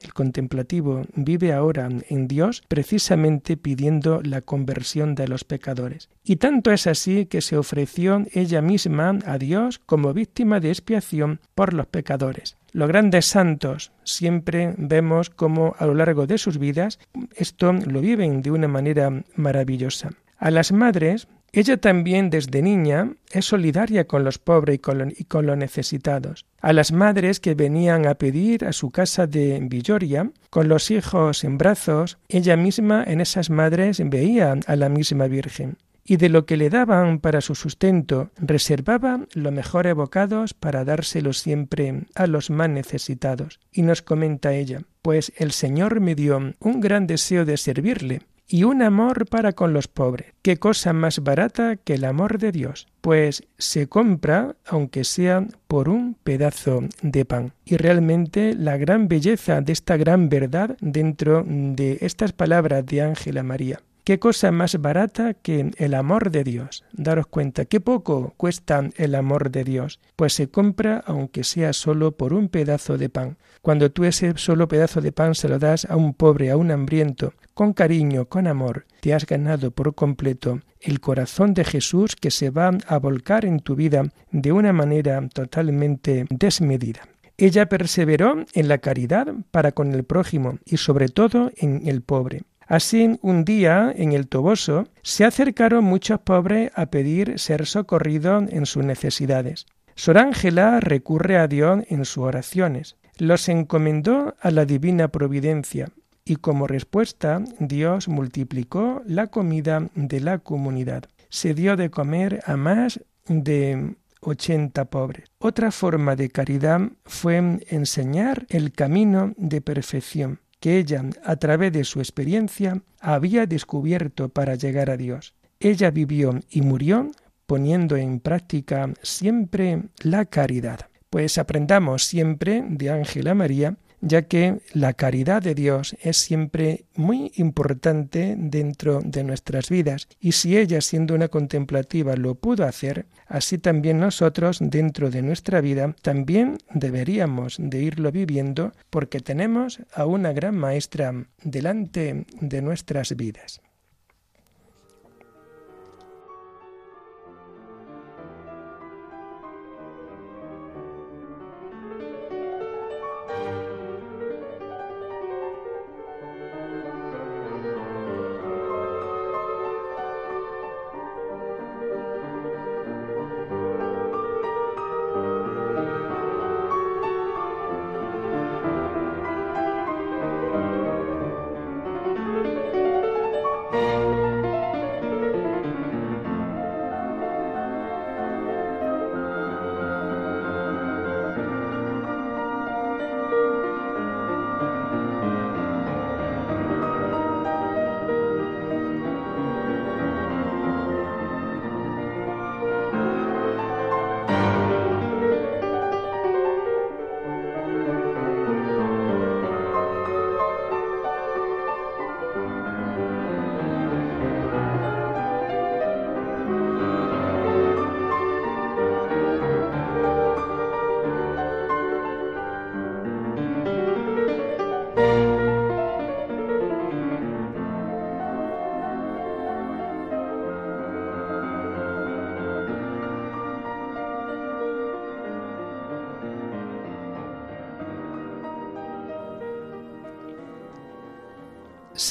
El 0.02 0.12
contemplativo 0.14 1.02
vive 1.14 1.52
ahora 1.52 1.88
en 2.08 2.26
Dios 2.26 2.62
precisamente 2.66 3.56
pidiendo 3.56 4.20
la 4.22 4.40
conversión 4.40 5.14
de 5.14 5.28
los 5.28 5.44
pecadores. 5.44 6.08
Y 6.24 6.36
tanto 6.36 6.72
es 6.72 6.86
así 6.86 7.26
que 7.26 7.40
se 7.40 7.56
ofreció 7.56 8.24
ella 8.32 8.62
misma 8.62 9.18
a 9.26 9.38
Dios 9.38 9.78
como 9.78 10.12
víctima 10.12 10.60
de 10.60 10.70
expiación 10.70 11.40
por 11.54 11.72
los 11.72 11.86
pecadores. 11.86 12.56
Los 12.72 12.88
grandes 12.88 13.26
santos 13.26 13.92
siempre 14.02 14.74
vemos 14.76 15.30
cómo 15.30 15.74
a 15.78 15.86
lo 15.86 15.94
largo 15.94 16.26
de 16.26 16.38
sus 16.38 16.58
vidas 16.58 16.98
esto 17.36 17.72
lo 17.72 18.00
viven 18.00 18.42
de 18.42 18.50
una 18.50 18.68
manera 18.68 19.22
maravillosa. 19.36 20.10
A 20.38 20.50
las 20.50 20.72
madres 20.72 21.28
ella 21.54 21.76
también 21.76 22.30
desde 22.30 22.62
niña 22.62 23.12
es 23.30 23.44
solidaria 23.44 24.06
con 24.06 24.24
los 24.24 24.38
pobres 24.38 24.76
y 24.76 25.24
con, 25.24 25.46
los 25.46 25.56
necesitados. 25.58 26.46
A 26.62 26.72
las 26.72 26.92
madres 26.92 27.40
que 27.40 27.54
venían 27.54 28.06
a 28.06 28.14
pedir 28.14 28.64
a 28.64 28.72
su 28.72 28.90
casa 28.90 29.26
de 29.26 29.60
Villoria, 29.62 30.30
con 30.48 30.68
los 30.68 30.90
hijos 30.90 31.44
en 31.44 31.58
brazos, 31.58 32.16
ella 32.28 32.56
misma 32.56 33.04
en 33.06 33.20
esas 33.20 33.50
madres 33.50 34.00
veía 34.02 34.58
a 34.66 34.76
la 34.76 34.88
misma 34.88 35.26
Virgen. 35.26 35.76
Y 36.04 36.16
de 36.16 36.30
lo 36.30 36.46
que 36.46 36.56
le 36.56 36.70
daban 36.70 37.20
para 37.20 37.42
su 37.42 37.54
sustento, 37.54 38.30
reservaba 38.38 39.20
los 39.34 39.52
mejores 39.52 39.94
bocados 39.94 40.54
para 40.54 40.84
dárselos 40.84 41.38
siempre 41.38 42.06
a 42.14 42.26
los 42.26 42.48
más 42.48 42.70
necesitados. 42.70 43.60
Y 43.70 43.82
nos 43.82 44.00
comenta 44.00 44.54
ella, 44.54 44.80
pues 45.02 45.32
el 45.36 45.52
Señor 45.52 46.00
me 46.00 46.14
dio 46.14 46.54
un 46.58 46.80
gran 46.80 47.06
deseo 47.06 47.44
de 47.44 47.58
servirle, 47.58 48.22
y 48.52 48.64
un 48.64 48.82
amor 48.82 49.24
para 49.26 49.54
con 49.54 49.72
los 49.72 49.88
pobres. 49.88 50.34
¿Qué 50.42 50.58
cosa 50.58 50.92
más 50.92 51.20
barata 51.20 51.76
que 51.76 51.94
el 51.94 52.04
amor 52.04 52.38
de 52.38 52.52
Dios? 52.52 52.86
Pues 53.00 53.44
se 53.56 53.88
compra, 53.88 54.56
aunque 54.66 55.04
sea 55.04 55.46
por 55.68 55.88
un 55.88 56.16
pedazo 56.22 56.80
de 57.00 57.24
pan. 57.24 57.54
Y 57.64 57.78
realmente 57.78 58.54
la 58.54 58.76
gran 58.76 59.08
belleza 59.08 59.62
de 59.62 59.72
esta 59.72 59.96
gran 59.96 60.28
verdad 60.28 60.76
dentro 60.82 61.46
de 61.48 61.96
estas 62.02 62.32
palabras 62.32 62.84
de 62.84 63.00
Ángela 63.00 63.42
María. 63.42 63.80
¿Qué 64.04 64.18
cosa 64.18 64.50
más 64.50 64.80
barata 64.80 65.32
que 65.32 65.70
el 65.76 65.94
amor 65.94 66.32
de 66.32 66.42
Dios? 66.42 66.82
Daros 66.92 67.28
cuenta, 67.28 67.66
qué 67.66 67.80
poco 67.80 68.34
cuesta 68.36 68.90
el 68.96 69.14
amor 69.14 69.52
de 69.52 69.62
Dios, 69.62 70.00
pues 70.16 70.32
se 70.32 70.48
compra 70.48 71.04
aunque 71.06 71.44
sea 71.44 71.72
solo 71.72 72.10
por 72.10 72.34
un 72.34 72.48
pedazo 72.48 72.98
de 72.98 73.08
pan. 73.08 73.36
Cuando 73.60 73.92
tú 73.92 74.02
ese 74.02 74.32
solo 74.38 74.66
pedazo 74.66 75.00
de 75.00 75.12
pan 75.12 75.36
se 75.36 75.48
lo 75.48 75.60
das 75.60 75.84
a 75.84 75.94
un 75.94 76.14
pobre, 76.14 76.50
a 76.50 76.56
un 76.56 76.72
hambriento, 76.72 77.34
con 77.54 77.74
cariño, 77.74 78.24
con 78.24 78.48
amor, 78.48 78.86
te 79.00 79.14
has 79.14 79.24
ganado 79.24 79.70
por 79.70 79.94
completo 79.94 80.58
el 80.80 80.98
corazón 80.98 81.54
de 81.54 81.62
Jesús 81.62 82.16
que 82.16 82.32
se 82.32 82.50
va 82.50 82.72
a 82.88 82.98
volcar 82.98 83.44
en 83.44 83.60
tu 83.60 83.76
vida 83.76 84.02
de 84.32 84.50
una 84.50 84.72
manera 84.72 85.28
totalmente 85.32 86.26
desmedida. 86.28 87.02
Ella 87.36 87.68
perseveró 87.68 88.44
en 88.52 88.66
la 88.66 88.78
caridad 88.78 89.32
para 89.52 89.70
con 89.70 89.94
el 89.94 90.02
prójimo 90.02 90.58
y 90.64 90.78
sobre 90.78 91.08
todo 91.08 91.52
en 91.56 91.86
el 91.86 92.02
pobre. 92.02 92.42
Así, 92.72 93.18
un 93.20 93.44
día, 93.44 93.92
en 93.94 94.12
el 94.12 94.28
Toboso, 94.28 94.88
se 95.02 95.26
acercaron 95.26 95.84
muchos 95.84 96.20
pobres 96.20 96.72
a 96.74 96.86
pedir 96.86 97.38
ser 97.38 97.66
socorridos 97.66 98.44
en 98.48 98.64
sus 98.64 98.82
necesidades. 98.82 99.66
Sor 99.94 100.16
Ángela 100.16 100.80
recurre 100.80 101.36
a 101.36 101.48
Dios 101.48 101.84
en 101.90 102.06
sus 102.06 102.24
oraciones. 102.24 102.96
los 103.18 103.50
encomendó 103.50 104.36
a 104.40 104.50
la 104.50 104.64
divina 104.64 105.08
providencia 105.08 105.90
y 106.24 106.36
como 106.36 106.66
respuesta 106.66 107.44
Dios 107.58 108.08
multiplicó 108.08 109.02
la 109.04 109.26
comida 109.26 109.90
de 109.94 110.20
la 110.20 110.38
comunidad. 110.38 111.04
Se 111.28 111.52
dio 111.52 111.76
de 111.76 111.90
comer 111.90 112.40
a 112.46 112.56
más 112.56 113.00
de 113.28 113.96
ochenta 114.22 114.86
pobres. 114.86 115.26
Otra 115.40 115.72
forma 115.72 116.16
de 116.16 116.30
caridad 116.30 116.80
fue 117.04 117.36
enseñar 117.68 118.46
el 118.48 118.72
camino 118.72 119.34
de 119.36 119.60
perfección 119.60 120.40
que 120.62 120.78
ella, 120.78 121.04
a 121.24 121.34
través 121.36 121.72
de 121.72 121.82
su 121.82 121.98
experiencia, 121.98 122.82
había 123.00 123.46
descubierto 123.46 124.28
para 124.28 124.54
llegar 124.54 124.90
a 124.90 124.96
Dios. 124.96 125.34
Ella 125.58 125.90
vivió 125.90 126.38
y 126.50 126.62
murió 126.62 127.10
poniendo 127.46 127.96
en 127.96 128.20
práctica 128.20 128.94
siempre 129.02 129.82
la 130.04 130.24
caridad. 130.24 130.86
Pues 131.10 131.36
aprendamos 131.36 132.04
siempre 132.04 132.64
de 132.68 132.90
Ángela 132.90 133.34
María 133.34 133.76
ya 134.02 134.22
que 134.22 134.58
la 134.74 134.92
caridad 134.92 135.40
de 135.40 135.54
Dios 135.54 135.96
es 136.02 136.18
siempre 136.18 136.84
muy 136.94 137.32
importante 137.36 138.34
dentro 138.36 139.00
de 139.02 139.24
nuestras 139.24 139.70
vidas, 139.70 140.08
y 140.20 140.32
si 140.32 140.58
ella 140.58 140.80
siendo 140.80 141.14
una 141.14 141.28
contemplativa 141.28 142.16
lo 142.16 142.34
pudo 142.34 142.66
hacer, 142.66 143.06
así 143.26 143.56
también 143.56 144.00
nosotros 144.00 144.58
dentro 144.60 145.08
de 145.10 145.22
nuestra 145.22 145.60
vida 145.60 145.94
también 146.02 146.58
deberíamos 146.74 147.56
de 147.58 147.82
irlo 147.82 148.12
viviendo 148.12 148.72
porque 148.90 149.20
tenemos 149.20 149.80
a 149.94 150.04
una 150.04 150.32
gran 150.32 150.56
maestra 150.56 151.14
delante 151.42 152.26
de 152.40 152.60
nuestras 152.60 153.16
vidas. 153.16 153.62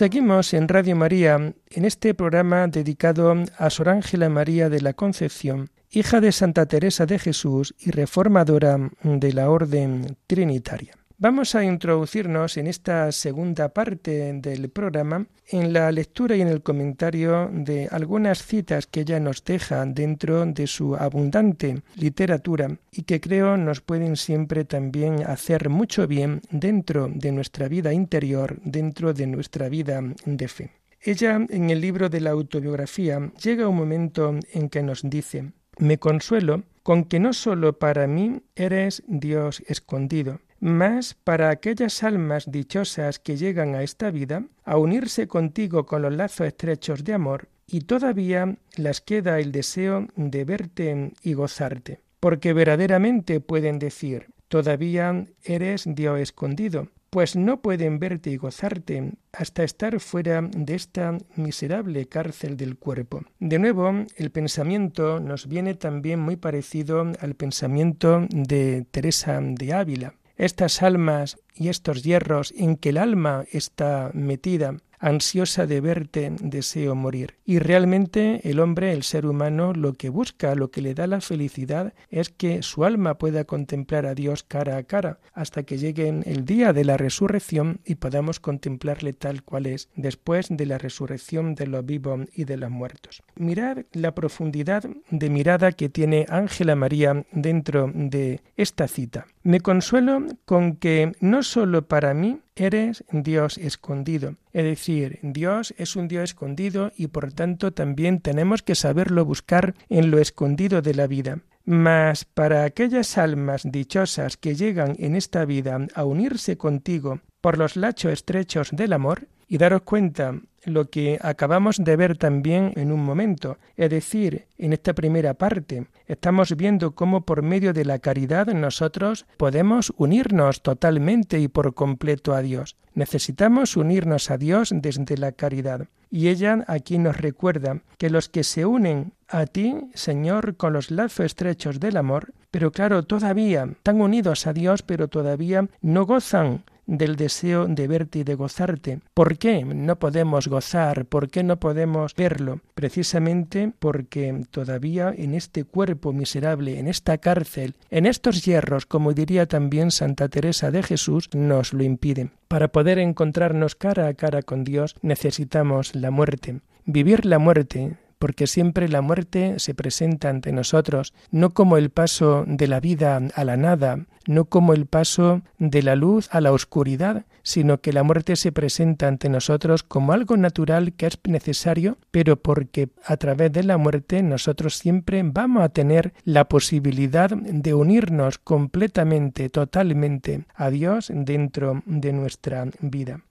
Seguimos 0.01 0.55
en 0.55 0.67
Radio 0.67 0.95
María 0.95 1.35
en 1.35 1.85
este 1.85 2.15
programa 2.15 2.65
dedicado 2.65 3.35
a 3.55 3.69
Sor 3.69 3.89
Ángela 3.89 4.29
María 4.29 4.67
de 4.67 4.81
la 4.81 4.93
Concepción, 4.93 5.69
hija 5.91 6.19
de 6.19 6.31
Santa 6.31 6.65
Teresa 6.65 7.05
de 7.05 7.19
Jesús 7.19 7.75
y 7.77 7.91
reformadora 7.91 8.79
de 9.03 9.31
la 9.31 9.51
Orden 9.51 10.17
Trinitaria. 10.25 10.95
Vamos 11.21 11.53
a 11.53 11.63
introducirnos 11.63 12.57
en 12.57 12.65
esta 12.65 13.11
segunda 13.11 13.69
parte 13.69 14.33
del 14.33 14.71
programa 14.71 15.27
en 15.49 15.71
la 15.71 15.91
lectura 15.91 16.35
y 16.35 16.41
en 16.41 16.47
el 16.47 16.63
comentario 16.63 17.47
de 17.53 17.87
algunas 17.91 18.43
citas 18.43 18.87
que 18.87 19.01
ella 19.01 19.19
nos 19.19 19.43
deja 19.43 19.85
dentro 19.85 20.47
de 20.47 20.65
su 20.65 20.95
abundante 20.95 21.83
literatura 21.93 22.75
y 22.91 23.03
que 23.03 23.21
creo 23.21 23.55
nos 23.55 23.81
pueden 23.81 24.15
siempre 24.15 24.65
también 24.65 25.21
hacer 25.21 25.69
mucho 25.69 26.07
bien 26.07 26.41
dentro 26.49 27.07
de 27.07 27.31
nuestra 27.31 27.67
vida 27.67 27.93
interior, 27.93 28.59
dentro 28.63 29.13
de 29.13 29.27
nuestra 29.27 29.69
vida 29.69 30.01
de 30.25 30.47
fe. 30.47 30.71
Ella 30.99 31.39
en 31.47 31.69
el 31.69 31.81
libro 31.81 32.09
de 32.09 32.21
la 32.21 32.31
autobiografía 32.31 33.31
llega 33.43 33.67
un 33.67 33.77
momento 33.77 34.39
en 34.53 34.69
que 34.69 34.81
nos 34.81 35.07
dice, 35.07 35.51
me 35.77 35.99
consuelo 35.99 36.63
con 36.81 37.03
que 37.03 37.19
no 37.19 37.33
sólo 37.33 37.77
para 37.77 38.07
mí 38.07 38.41
eres 38.55 39.03
Dios 39.07 39.61
escondido, 39.67 40.39
mas 40.61 41.15
para 41.15 41.49
aquellas 41.49 42.03
almas 42.03 42.49
dichosas 42.49 43.19
que 43.19 43.35
llegan 43.35 43.75
a 43.75 43.81
esta 43.81 44.11
vida, 44.11 44.45
a 44.63 44.77
unirse 44.77 45.27
contigo 45.27 45.85
con 45.85 46.03
los 46.03 46.13
lazos 46.13 46.47
estrechos 46.47 47.03
de 47.03 47.13
amor, 47.13 47.49
y 47.67 47.81
todavía 47.81 48.57
las 48.77 49.01
queda 49.01 49.39
el 49.39 49.51
deseo 49.51 50.07
de 50.15 50.45
verte 50.45 51.13
y 51.23 51.33
gozarte, 51.33 52.01
porque 52.19 52.53
verdaderamente 52.53 53.39
pueden 53.39 53.79
decir, 53.79 54.27
todavía 54.49 55.25
eres 55.43 55.85
Dios 55.87 56.19
escondido, 56.19 56.89
pues 57.09 57.35
no 57.35 57.61
pueden 57.61 57.99
verte 57.99 58.29
y 58.29 58.37
gozarte 58.37 59.13
hasta 59.33 59.63
estar 59.63 59.99
fuera 59.99 60.41
de 60.41 60.75
esta 60.75 61.17
miserable 61.35 62.07
cárcel 62.07 62.55
del 62.55 62.77
cuerpo. 62.77 63.23
De 63.39 63.59
nuevo, 63.59 63.91
el 64.15 64.31
pensamiento 64.31 65.19
nos 65.19 65.47
viene 65.47 65.73
también 65.73 66.19
muy 66.19 66.37
parecido 66.37 67.11
al 67.19 67.35
pensamiento 67.35 68.27
de 68.29 68.85
Teresa 68.91 69.41
de 69.41 69.73
Ávila, 69.73 70.13
estas 70.41 70.81
almas 70.81 71.37
y 71.53 71.69
estos 71.69 72.01
hierros 72.01 72.51
en 72.57 72.75
que 72.75 72.89
el 72.89 72.97
alma 72.97 73.45
está 73.51 74.09
metida, 74.15 74.77
ansiosa 75.01 75.65
de 75.65 75.81
verte, 75.81 76.31
deseo 76.39 76.95
morir. 76.95 77.35
Y 77.43 77.59
realmente 77.59 78.39
el 78.49 78.59
hombre, 78.59 78.93
el 78.93 79.03
ser 79.03 79.25
humano, 79.25 79.73
lo 79.73 79.93
que 79.93 80.09
busca, 80.09 80.55
lo 80.55 80.71
que 80.71 80.81
le 80.81 80.93
da 80.93 81.07
la 81.07 81.19
felicidad 81.19 81.93
es 82.09 82.29
que 82.29 82.61
su 82.61 82.85
alma 82.85 83.17
pueda 83.17 83.43
contemplar 83.43 84.05
a 84.05 84.15
Dios 84.15 84.43
cara 84.43 84.77
a 84.77 84.83
cara, 84.83 85.19
hasta 85.33 85.63
que 85.63 85.77
llegue 85.77 86.07
el 86.07 86.45
día 86.45 86.71
de 86.71 86.85
la 86.85 86.97
resurrección 86.97 87.81
y 87.83 87.95
podamos 87.95 88.39
contemplarle 88.39 89.13
tal 89.13 89.43
cual 89.43 89.65
es, 89.65 89.89
después 89.95 90.47
de 90.49 90.65
la 90.65 90.77
resurrección 90.77 91.55
de 91.55 91.67
los 91.67 91.85
vivos 91.85 92.21
y 92.33 92.45
de 92.45 92.57
los 92.57 92.69
muertos. 92.69 93.23
Mirad 93.35 93.79
la 93.93 94.13
profundidad 94.13 94.83
de 95.09 95.29
mirada 95.29 95.71
que 95.71 95.89
tiene 95.89 96.25
Ángela 96.29 96.75
María 96.75 97.25
dentro 97.31 97.91
de 97.93 98.41
esta 98.55 98.87
cita. 98.87 99.25
Me 99.43 99.59
consuelo 99.59 100.25
con 100.45 100.75
que 100.75 101.13
no 101.19 101.41
sólo 101.41 101.87
para 101.87 102.13
mí 102.13 102.39
eres 102.61 103.03
Dios 103.11 103.57
escondido. 103.57 104.35
Es 104.53 104.63
decir, 104.63 105.19
Dios 105.21 105.73
es 105.77 105.95
un 105.95 106.07
Dios 106.07 106.25
escondido 106.25 106.91
y 106.95 107.07
por 107.07 107.33
tanto 107.33 107.73
también 107.73 108.19
tenemos 108.19 108.61
que 108.61 108.75
saberlo 108.75 109.25
buscar 109.25 109.73
en 109.89 110.11
lo 110.11 110.19
escondido 110.19 110.81
de 110.81 110.93
la 110.93 111.07
vida. 111.07 111.39
Mas 111.65 112.25
para 112.25 112.63
aquellas 112.63 113.17
almas 113.17 113.63
dichosas 113.65 114.37
que 114.37 114.55
llegan 114.55 114.95
en 114.99 115.15
esta 115.15 115.45
vida 115.45 115.79
a 115.93 116.05
unirse 116.05 116.57
contigo 116.57 117.21
por 117.39 117.57
los 117.57 117.75
lachos 117.75 118.13
estrechos 118.13 118.69
del 118.71 118.93
amor, 118.93 119.27
y 119.51 119.57
daros 119.57 119.81
cuenta 119.81 120.39
lo 120.65 120.89
que 120.89 121.19
acabamos 121.21 121.77
de 121.77 121.95
ver 121.95 122.17
también 122.17 122.73
en 122.75 122.91
un 122.91 123.03
momento, 123.03 123.57
es 123.77 123.89
decir, 123.89 124.45
en 124.57 124.73
esta 124.73 124.93
primera 124.93 125.33
parte, 125.33 125.87
estamos 126.07 126.55
viendo 126.55 126.91
cómo 126.91 127.25
por 127.25 127.41
medio 127.41 127.73
de 127.73 127.85
la 127.85 127.99
caridad 127.99 128.47
nosotros 128.47 129.25
podemos 129.37 129.93
unirnos 129.97 130.61
totalmente 130.61 131.39
y 131.39 131.47
por 131.47 131.73
completo 131.73 132.33
a 132.33 132.41
Dios. 132.41 132.75
Necesitamos 132.93 133.77
unirnos 133.77 134.29
a 134.31 134.37
Dios 134.37 134.71
desde 134.73 135.17
la 135.17 135.31
caridad. 135.31 135.87
Y 136.09 136.27
ella 136.27 136.65
aquí 136.67 136.97
nos 136.97 137.17
recuerda 137.17 137.79
que 137.97 138.09
los 138.09 138.27
que 138.27 138.43
se 138.43 138.65
unen 138.65 139.13
a 139.29 139.45
ti, 139.45 139.75
Señor, 139.93 140.57
con 140.57 140.73
los 140.73 140.91
lazos 140.91 141.25
estrechos 141.25 141.79
del 141.79 141.95
amor, 141.95 142.33
pero 142.51 142.71
claro, 142.71 143.03
todavía 143.03 143.63
están 143.63 144.01
unidos 144.01 144.45
a 144.45 144.51
Dios, 144.51 144.83
pero 144.83 145.07
todavía 145.07 145.69
no 145.81 146.05
gozan 146.05 146.63
del 146.85 147.15
deseo 147.15 147.67
de 147.67 147.87
verte 147.87 148.19
y 148.19 148.23
de 148.23 148.35
gozarte. 148.35 148.99
¿Por 149.13 149.37
qué 149.37 149.63
no 149.63 149.97
podemos 149.97 150.47
gozar? 150.47 151.05
¿Por 151.05 151.29
qué 151.29 151.43
no 151.43 151.59
podemos 151.59 152.15
verlo? 152.15 152.61
Precisamente 152.75 153.71
porque 153.79 154.45
todavía 154.51 155.13
en 155.15 155.33
este 155.33 155.63
cuerpo 155.63 156.13
miserable, 156.13 156.79
en 156.79 156.87
esta 156.87 157.17
cárcel, 157.17 157.75
en 157.89 158.05
estos 158.05 158.43
hierros, 158.45 158.85
como 158.85 159.13
diría 159.13 159.45
también 159.45 159.91
Santa 159.91 160.29
Teresa 160.29 160.71
de 160.71 160.83
Jesús, 160.83 161.29
nos 161.33 161.73
lo 161.73 161.83
impiden. 161.83 162.31
Para 162.47 162.67
poder 162.67 162.99
encontrarnos 162.99 163.75
cara 163.75 164.07
a 164.07 164.13
cara 164.13 164.41
con 164.41 164.63
Dios 164.63 164.95
necesitamos 165.01 165.95
la 165.95 166.11
muerte. 166.11 166.59
Vivir 166.85 167.25
la 167.25 167.37
muerte, 167.37 167.95
porque 168.21 168.45
siempre 168.45 168.87
la 168.87 169.01
muerte 169.01 169.55
se 169.57 169.73
presenta 169.73 170.29
ante 170.29 170.51
nosotros, 170.51 171.15
no 171.31 171.55
como 171.55 171.75
el 171.75 171.89
paso 171.89 172.45
de 172.45 172.67
la 172.67 172.79
vida 172.79 173.19
a 173.33 173.43
la 173.43 173.57
nada, 173.57 174.05
no 174.27 174.45
como 174.45 174.73
el 174.73 174.85
paso 174.85 175.41
de 175.57 175.81
la 175.81 175.95
luz 175.95 176.29
a 176.31 176.39
la 176.39 176.51
oscuridad, 176.51 177.25
sino 177.41 177.81
que 177.81 177.91
la 177.91 178.03
muerte 178.03 178.35
se 178.35 178.51
presenta 178.51 179.07
ante 179.07 179.27
nosotros 179.27 179.81
como 179.81 180.13
algo 180.13 180.37
natural 180.37 180.93
que 180.93 181.07
es 181.07 181.17
necesario, 181.23 181.97
pero 182.11 182.35
porque 182.35 182.89
a 183.05 183.17
través 183.17 183.51
de 183.53 183.63
la 183.63 183.77
muerte 183.77 184.21
nosotros 184.21 184.75
siempre 184.75 185.23
vamos 185.25 185.63
a 185.63 185.69
tener 185.69 186.13
la 186.23 186.47
posibilidad 186.47 187.31
de 187.31 187.73
unirnos 187.73 188.37
completamente, 188.37 189.49
totalmente 189.49 190.45
a 190.53 190.69
Dios 190.69 191.11
dentro 191.11 191.81
de 191.87 192.13
nuestra 192.13 192.67
vida 192.81 193.23